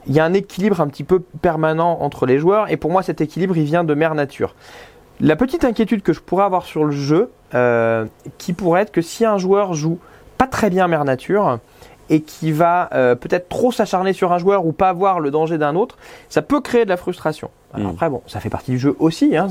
il 0.08 0.14
y 0.14 0.20
a 0.20 0.26
un 0.26 0.34
équilibre 0.34 0.82
un 0.82 0.88
petit 0.88 1.04
peu 1.04 1.20
permanent 1.42 1.98
entre 2.02 2.26
les 2.26 2.38
joueurs. 2.40 2.70
Et 2.72 2.78
pour 2.78 2.92
moi, 2.92 3.04
cet 3.04 3.22
équilibre, 3.22 3.56
il 3.58 3.64
vient 3.64 3.84
de 3.84 3.94
Mère 3.94 4.16
Nature. 4.16 4.56
La 5.22 5.36
petite 5.36 5.64
inquiétude 5.64 6.02
que 6.02 6.12
je 6.14 6.20
pourrais 6.20 6.44
avoir 6.46 6.64
sur 6.66 6.84
le 6.86 6.92
jeu, 6.92 7.30
euh, 7.54 8.06
qui 8.38 8.54
pourrait 8.54 8.82
être 8.82 8.92
que 8.92 9.02
si 9.02 9.26
un 9.26 9.38
joueur 9.38 9.74
joue 9.74 10.00
pas 10.38 10.48
très 10.48 10.70
bien 10.70 10.88
Mère 10.88 11.06
Nature 11.06 11.60
et 12.10 12.22
qui 12.22 12.52
va 12.52 12.90
euh, 12.94 13.16
peut-être 13.16 13.48
trop 13.48 13.72
s'acharner 13.72 14.12
sur 14.12 14.34
un 14.34 14.38
joueur 14.40 14.66
ou 14.66 14.72
pas 14.74 14.92
voir 14.92 15.20
le 15.20 15.32
danger 15.32 15.58
d'un 15.58 15.76
autre, 15.76 15.98
ça 16.30 16.42
peut 16.42 16.60
créer 16.62 16.84
de 16.84 16.90
la 16.90 16.98
frustration. 16.98 17.50
Alors 17.74 17.88
Mm. 17.92 17.94
Après, 17.94 18.10
bon, 18.10 18.22
ça 18.28 18.40
fait 18.40 18.50
partie 18.50 18.72
du 18.72 18.80
jeu 18.80 18.96
aussi. 19.00 19.36
Hein, 19.38 19.48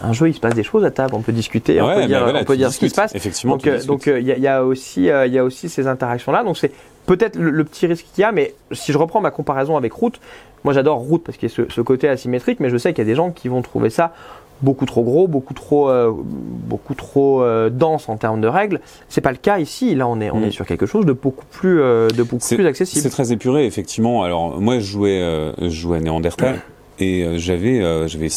un 0.00 0.12
jeu, 0.12 0.28
il 0.28 0.34
se 0.34 0.40
passe 0.40 0.54
des 0.54 0.62
choses 0.62 0.84
à 0.84 0.90
table, 0.90 1.14
on 1.14 1.20
peut 1.22 1.32
discuter, 1.32 1.80
on 1.80 1.86
peut 1.88 2.00
bah 2.00 2.06
dire, 2.06 2.22
voilà, 2.22 2.40
on 2.40 2.44
peut 2.44 2.54
tu 2.54 2.58
dire 2.58 2.72
ce 2.72 2.78
qui 2.78 2.88
se 2.90 2.94
passe. 2.94 3.14
Effectivement, 3.14 3.56
Donc, 3.56 3.66
euh, 3.66 3.82
donc, 3.84 4.08
euh, 4.08 4.20
il 4.20 4.26
y, 4.26 4.32
a- 4.32 4.36
il 4.36 4.42
y 4.42 4.48
a 4.48 4.64
aussi, 4.64 5.08
euh, 5.10 5.26
il 5.26 5.32
y 5.32 5.38
a 5.38 5.44
aussi 5.44 5.68
ces 5.68 5.86
interactions-là. 5.86 6.44
Donc, 6.44 6.56
c'est 6.58 6.72
peut-être 7.06 7.36
le, 7.36 7.50
le 7.50 7.64
petit 7.64 7.86
risque 7.86 8.06
qu'il 8.14 8.22
y 8.22 8.24
a. 8.24 8.32
Mais 8.32 8.54
si 8.72 8.92
je 8.92 8.98
reprends 8.98 9.20
ma 9.20 9.30
comparaison 9.30 9.76
avec 9.76 9.92
Route, 9.92 10.20
moi 10.64 10.72
j'adore 10.72 10.98
Route 10.98 11.24
parce 11.24 11.36
qu'il 11.38 11.48
y 11.48 11.52
a 11.52 11.54
ce, 11.54 11.62
ce 11.68 11.80
côté 11.80 12.08
asymétrique, 12.08 12.60
mais 12.60 12.70
je 12.70 12.76
sais 12.76 12.92
qu'il 12.92 13.02
y 13.04 13.06
a 13.06 13.10
des 13.10 13.16
gens 13.16 13.30
qui 13.30 13.48
vont 13.48 13.62
trouver 13.62 13.90
ça 13.90 14.12
beaucoup 14.60 14.86
trop 14.86 15.02
gros, 15.02 15.26
beaucoup 15.26 15.54
trop, 15.54 15.88
euh, 15.90 16.12
beaucoup 16.14 16.94
trop 16.94 17.42
euh, 17.42 17.68
dense 17.68 18.08
en 18.08 18.16
termes 18.16 18.40
de 18.40 18.46
règles. 18.46 18.80
C'est 19.08 19.20
pas 19.20 19.32
le 19.32 19.36
cas 19.38 19.58
ici. 19.58 19.96
Là, 19.96 20.06
on 20.06 20.20
est, 20.20 20.30
on 20.30 20.38
Mm. 20.38 20.44
est 20.44 20.50
sur 20.52 20.66
quelque 20.66 20.86
chose 20.86 21.04
de 21.04 21.12
beaucoup 21.12 21.44
plus, 21.50 21.80
euh, 21.80 22.06
de 22.10 22.22
beaucoup 22.22 22.46
plus 22.54 22.64
accessible. 22.66 23.02
C'est 23.02 23.10
très 23.10 23.32
épuré, 23.32 23.66
effectivement. 23.66 24.22
Alors, 24.22 24.60
moi, 24.60 24.78
je 24.78 24.84
jouais, 24.84 25.52
je 25.60 25.68
jouais 25.68 25.96
à 25.96 26.00
Néandertal 26.00 26.60
et 27.00 27.24
euh, 27.24 27.38
j'avais, 27.38 27.80
j'avais 28.08 28.28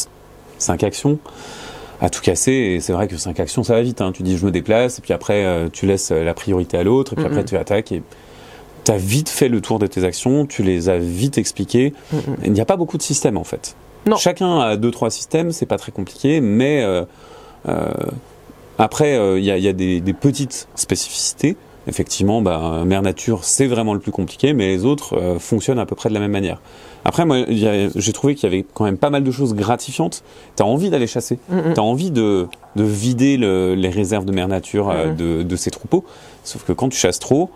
cinq 0.57 0.83
actions 0.83 1.19
à 2.01 2.09
tout 2.09 2.21
casser. 2.21 2.51
Et 2.51 2.79
c'est 2.79 2.93
vrai 2.93 3.07
que 3.07 3.17
cinq 3.17 3.39
actions, 3.39 3.61
ça 3.61 3.75
va 3.75 3.83
vite. 3.83 4.01
Hein. 4.01 4.11
Tu 4.11 4.23
dis, 4.23 4.35
je 4.35 4.45
me 4.47 4.51
déplace, 4.51 4.97
et 4.97 5.01
puis 5.03 5.13
après, 5.13 5.45
tu 5.73 5.85
laisses 5.85 6.09
la 6.09 6.33
priorité 6.33 6.75
à 6.79 6.83
l'autre, 6.83 7.13
et 7.13 7.15
puis 7.17 7.25
Mhm. 7.25 7.31
après, 7.31 7.45
tu 7.45 7.55
attaques. 7.55 7.91
Et 7.91 8.01
tu 8.85 8.91
as 8.91 8.97
vite 8.97 9.29
fait 9.29 9.49
le 9.49 9.59
tour 9.61 9.79
de 9.79 9.87
tes 9.87 10.03
actions, 10.03 10.45
tu 10.45 10.63
les 10.63 10.87
as 10.89 10.97
vite 10.97 11.37
expliquées. 11.37 11.93
Mm. 12.13 12.17
Il 12.45 12.53
n'y 12.53 12.61
a 12.61 12.65
pas 12.65 12.77
beaucoup 12.77 12.97
de 12.97 13.03
systèmes, 13.03 13.37
en 13.37 13.43
fait. 13.43 13.75
Non. 14.07 14.17
Chacun 14.17 14.59
a 14.59 14.77
deux, 14.77 14.91
trois 14.91 15.09
systèmes, 15.09 15.51
c'est 15.51 15.65
pas 15.65 15.77
très 15.77 15.91
compliqué, 15.91 16.39
mais 16.39 16.83
euh, 16.83 17.03
euh, 17.67 17.91
après, 18.77 19.17
euh, 19.17 19.39
il 19.39 19.45
y 19.45 19.51
a, 19.51 19.57
il 19.57 19.63
y 19.63 19.67
a 19.67 19.73
des, 19.73 20.01
des 20.01 20.13
petites 20.13 20.67
spécificités. 20.75 21.57
Effectivement, 21.87 22.41
bah, 22.41 22.81
Mère 22.83 23.03
Nature, 23.03 23.43
c'est 23.43 23.67
vraiment 23.67 23.93
le 23.93 23.99
plus 23.99 24.11
compliqué, 24.11 24.53
mais 24.53 24.67
les 24.69 24.85
autres 24.85 25.37
fonctionnent 25.39 25.77
à 25.77 25.85
peu 25.85 25.95
près 25.95 26.09
de 26.09 26.15
la 26.15 26.19
même 26.19 26.31
manière. 26.31 26.59
Après, 27.07 27.25
moi, 27.25 27.45
j'ai 27.47 28.11
trouvé 28.11 28.33
qu'il 28.33 28.49
y 28.49 28.53
avait 28.53 28.65
quand 28.73 28.85
même 28.85 28.97
pas 28.97 29.11
mal 29.11 29.23
de 29.23 29.29
choses 29.29 29.53
gratifiantes. 29.53 30.23
T'as 30.55 30.63
envie 30.63 30.89
d'aller 30.89 31.05
chasser, 31.05 31.37
Mm, 31.47 31.57
mm. 31.57 31.73
t'as 31.75 31.81
envie 31.83 32.09
de, 32.09 32.47
de 32.75 32.83
vider 32.83 33.37
le- 33.37 33.75
les 33.75 33.89
réserves 33.89 34.25
de 34.25 34.31
Mère 34.31 34.47
Nature 34.47 34.91
de, 35.15 35.43
de 35.43 35.55
ses 35.55 35.69
troupeaux. 35.69 36.03
Sauf 36.43 36.63
que 36.63 36.73
quand 36.73 36.89
tu 36.89 36.97
chasses 36.97 37.19
trop, 37.19 37.51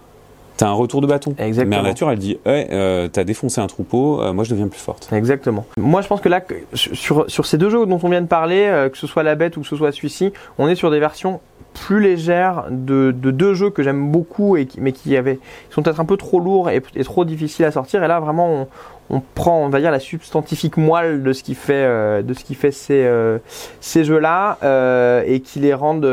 t'as 0.60 0.68
un 0.68 0.74
retour 0.74 1.00
de 1.00 1.08
bâton. 1.08 1.34
Exactement. 1.40 1.78
Mère 1.78 1.84
Nature, 1.84 2.12
elle 2.12 2.20
dit, 2.20 2.38
ouais, 2.46 2.68
euh, 2.72 3.08
t'as 3.08 3.24
défoncé 3.24 3.62
un 3.62 3.68
troupeau, 3.68 4.22
euh, 4.22 4.34
moi 4.34 4.44
je 4.44 4.52
deviens 4.52 4.68
plus 4.68 4.82
forte. 4.82 5.08
Exactement. 5.14 5.66
Moi, 5.78 6.02
je 6.02 6.08
pense 6.08 6.20
que 6.20 6.28
là, 6.28 6.42
sur, 6.74 7.32
sur 7.32 7.46
ces 7.46 7.58
deux 7.58 7.70
jeux 7.70 7.86
dont 7.86 8.00
on 8.04 8.10
vient 8.10 8.22
de 8.22 8.28
parler, 8.28 8.66
euh, 8.66 8.90
que 8.90 8.98
ce 8.98 9.08
soit 9.08 9.24
la 9.24 9.36
bête 9.36 9.56
ou 9.56 9.62
que 9.62 9.68
ce 9.68 9.78
soit 9.78 9.94
celui-ci, 9.94 10.34
on 10.58 10.68
est 10.68 10.76
sur 10.76 10.92
des 10.92 11.00
versions 11.00 11.40
plus 11.86 12.00
légères 12.02 12.66
de, 12.70 13.12
de 13.16 13.32
deux 13.32 13.54
jeux 13.54 13.70
que 13.70 13.84
j'aime 13.84 14.12
beaucoup 14.12 14.58
et 14.58 14.66
qui, 14.66 14.80
mais 14.82 14.92
qui 14.92 15.16
avaient, 15.18 15.38
qui 15.38 15.74
sont 15.74 15.82
peut-être 15.82 16.00
un 16.00 16.06
peu 16.06 16.18
trop 16.18 16.40
lourds 16.40 16.70
et, 16.70 16.82
et 16.96 17.04
trop 17.04 17.26
difficiles 17.26 17.66
à 17.66 17.72
sortir. 17.72 18.04
Et 18.04 18.08
là, 18.08 18.20
vraiment, 18.20 18.50
on, 19.10 19.16
on 19.18 19.22
prend, 19.34 19.58
on 19.66 19.70
va 19.70 19.80
dire, 19.80 19.90
la 19.92 20.00
substantifique 20.00 20.78
moelle 20.78 21.24
de 21.24 21.34
ce 21.34 21.42
qui 21.42 21.56
fait, 21.56 21.74
euh, 21.74 22.22
de 22.22 22.34
ce 22.34 22.44
qui 22.44 22.54
fait 22.54 22.72
ces, 22.72 23.04
euh, 23.06 23.40
ces 23.82 24.04
jeux-là 24.04 24.58
euh, 24.64 25.24
et 25.26 25.40
qui 25.40 25.60
les 25.60 25.74
rendent, 25.74 26.08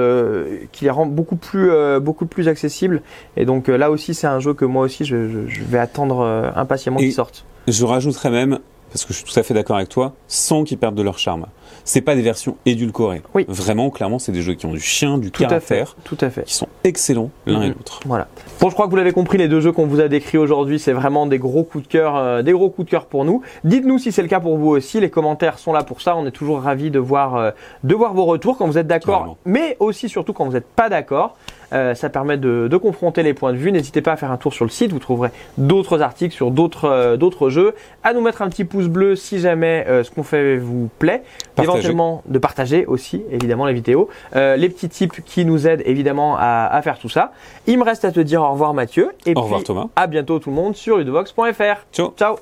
qui 0.73 0.85
les 0.85 0.91
rendent 0.91 1.13
beaucoup 1.15 1.37
plus, 1.37 1.71
beaucoup 2.01 2.27
plus 2.27 2.49
accessibles. 2.49 3.03
Et 3.37 3.45
donc 3.45 3.69
là 3.69 3.91
aussi, 3.91 4.15
c'est 4.15 4.27
un 4.27 4.41
jeu 4.41 4.55
que 4.55 4.65
moi 4.65 4.83
aussi, 4.85 5.05
je, 5.05 5.29
je- 5.29 5.47
je 5.49 5.63
vais 5.65 5.79
attendre 5.79 6.53
impatiemment 6.57 6.99
qu'il 6.99 7.13
sorte. 7.13 7.45
Je 7.69 7.85
rajouterais 7.85 8.31
même, 8.31 8.61
parce 8.93 9.05
que 9.05 9.13
je 9.13 9.19
suis 9.19 9.31
tout 9.33 9.39
à 9.39 9.43
fait 9.43 9.53
d'accord 9.55 9.77
avec 9.77 9.89
toi, 9.89 10.15
sans 10.29 10.65
qu'ils 10.65 10.79
perdent 10.79 10.95
de 10.95 11.03
leur 11.03 11.19
charme. 11.19 11.47
C'est 11.87 12.03
pas 12.03 12.15
des 12.17 12.21
versions 12.23 12.57
édulcorées. 12.67 13.23
Oui. 13.35 13.47
Vraiment, 13.49 13.89
clairement, 13.91 14.19
c'est 14.19 14.33
des 14.33 14.43
jeux 14.43 14.53
qui 14.55 14.67
ont 14.67 14.73
du 14.73 14.81
chien, 14.81 15.17
du 15.19 15.31
Tout 15.31 15.45
à 15.45 15.61
fait. 15.61 15.85
Tout 16.05 16.19
à 16.21 16.29
fait. 16.29 16.43
qui 16.45 16.53
sont 16.55 16.69
excellents 16.85 17.31
l'un 17.47 17.63
et 17.63 17.69
Mhm. 17.69 17.75
l'autre. 17.79 18.01
Voilà. 18.05 18.27
Bon, 18.61 18.69
je 18.69 18.75
crois 18.75 18.87
que 18.87 18.91
vous 18.91 18.97
l'avez 18.97 19.13
compris, 19.13 19.39
les 19.39 19.49
deux 19.49 19.61
jeux 19.61 19.73
qu'on 19.73 19.87
vous 19.87 20.01
a 20.01 20.09
décrits 20.09 20.37
aujourd'hui, 20.37 20.79
c'est 20.79 20.93
vraiment 20.93 21.27
des 21.27 21.39
gros 21.39 21.63
coups 21.65 21.85
de 21.87 21.89
cœur, 21.89 22.17
euh, 22.17 22.43
des 22.43 22.53
gros 22.53 22.69
coups 22.71 22.87
de 22.87 22.91
cœur 22.91 23.07
pour 23.07 23.25
nous. 23.25 23.41
Dites-nous 23.65 23.99
si 23.99 24.13
c'est 24.13 24.23
le 24.23 24.29
cas 24.29 24.41
pour 24.41 24.57
vous 24.59 24.69
aussi. 24.69 25.01
Les 25.01 25.11
commentaires 25.11 25.59
sont 25.59 25.73
là 25.73 25.83
pour 25.85 26.01
ça. 26.03 26.17
On 26.17 26.27
est 26.27 26.31
toujours 26.33 26.61
ravis 26.61 26.91
de 26.91 26.99
voir, 26.99 27.37
euh, 27.37 27.51
de 27.85 27.95
voir 27.95 28.13
vos 28.15 28.25
retours 28.25 28.59
quand 28.59 28.67
vous 28.67 28.79
êtes 28.79 28.87
d'accord, 28.89 29.37
mais 29.45 29.77
aussi 29.79 30.09
surtout 30.09 30.33
quand 30.33 30.45
vous 30.45 30.53
n'êtes 30.53 30.67
pas 30.67 30.89
d'accord. 30.89 31.37
Euh, 31.73 31.97
ça 31.97 32.09
permet 32.09 32.37
de, 32.37 32.69
de 32.71 32.77
confronter 32.77 33.25
les 33.25 33.35
points 33.35 33.53
de 33.53 33.59
vue. 33.59 33.73
N'hésitez 33.73 34.01
pas 34.01 34.13
à 34.13 34.17
faire 34.17 34.31
un 34.31 34.37
tour 34.37 34.55
sur 34.55 34.65
le 34.65 34.71
site. 34.71 34.93
Vous 34.93 35.01
trouverez 35.01 35.31
d'autres 35.59 36.01
articles 36.01 36.33
sur 36.33 36.53
d'autres 36.53 36.85
euh, 36.89 37.17
d'autres 37.17 37.51
jeux. 37.51 37.75
À 38.05 38.13
nous 38.13 38.21
mettre 38.21 38.41
un 38.43 38.49
petit 38.49 38.65
pouce 38.65 38.87
bleu 38.87 39.17
si 39.17 39.41
jamais 39.41 39.85
euh, 39.89 40.05
ce 40.05 40.13
qu'on 40.13 40.23
fait 40.23 40.59
vous 40.59 40.89
plaît. 41.01 41.25
Partagez. 41.57 41.67
Éventuellement 41.77 42.23
de 42.27 42.39
partager 42.39 42.87
aussi 42.87 43.23
évidemment 43.31 43.67
les 43.67 43.75
vidéos. 43.75 44.09
Euh, 44.35 44.57
les 44.57 44.69
petits 44.69 44.89
tips 44.89 45.21
qui 45.25 45.45
nous 45.45 45.67
aident 45.67 45.83
évidemment 45.87 46.37
à, 46.39 46.67
à 46.73 46.83
faire 46.83 46.99
tout 46.99 47.09
ça. 47.09 47.33
Il 47.67 47.79
me 47.79 47.85
reste 47.85 48.05
à 48.05 48.13
te 48.13 48.21
dire 48.21 48.43
au 48.43 48.51
revoir 48.53 48.75
Mathieu. 48.75 49.11
Et 49.27 49.31
Au 49.31 49.35
puis 49.35 49.43
revoir 49.43 49.63
Thomas. 49.65 49.87
à 49.97 50.07
bientôt 50.07 50.39
tout 50.39 50.51
le 50.51 50.57
monde 50.57 50.75
sur 50.77 50.99
ludovox.fr. 50.99 51.87
Ciao. 51.93 52.13
Ciao 52.17 52.37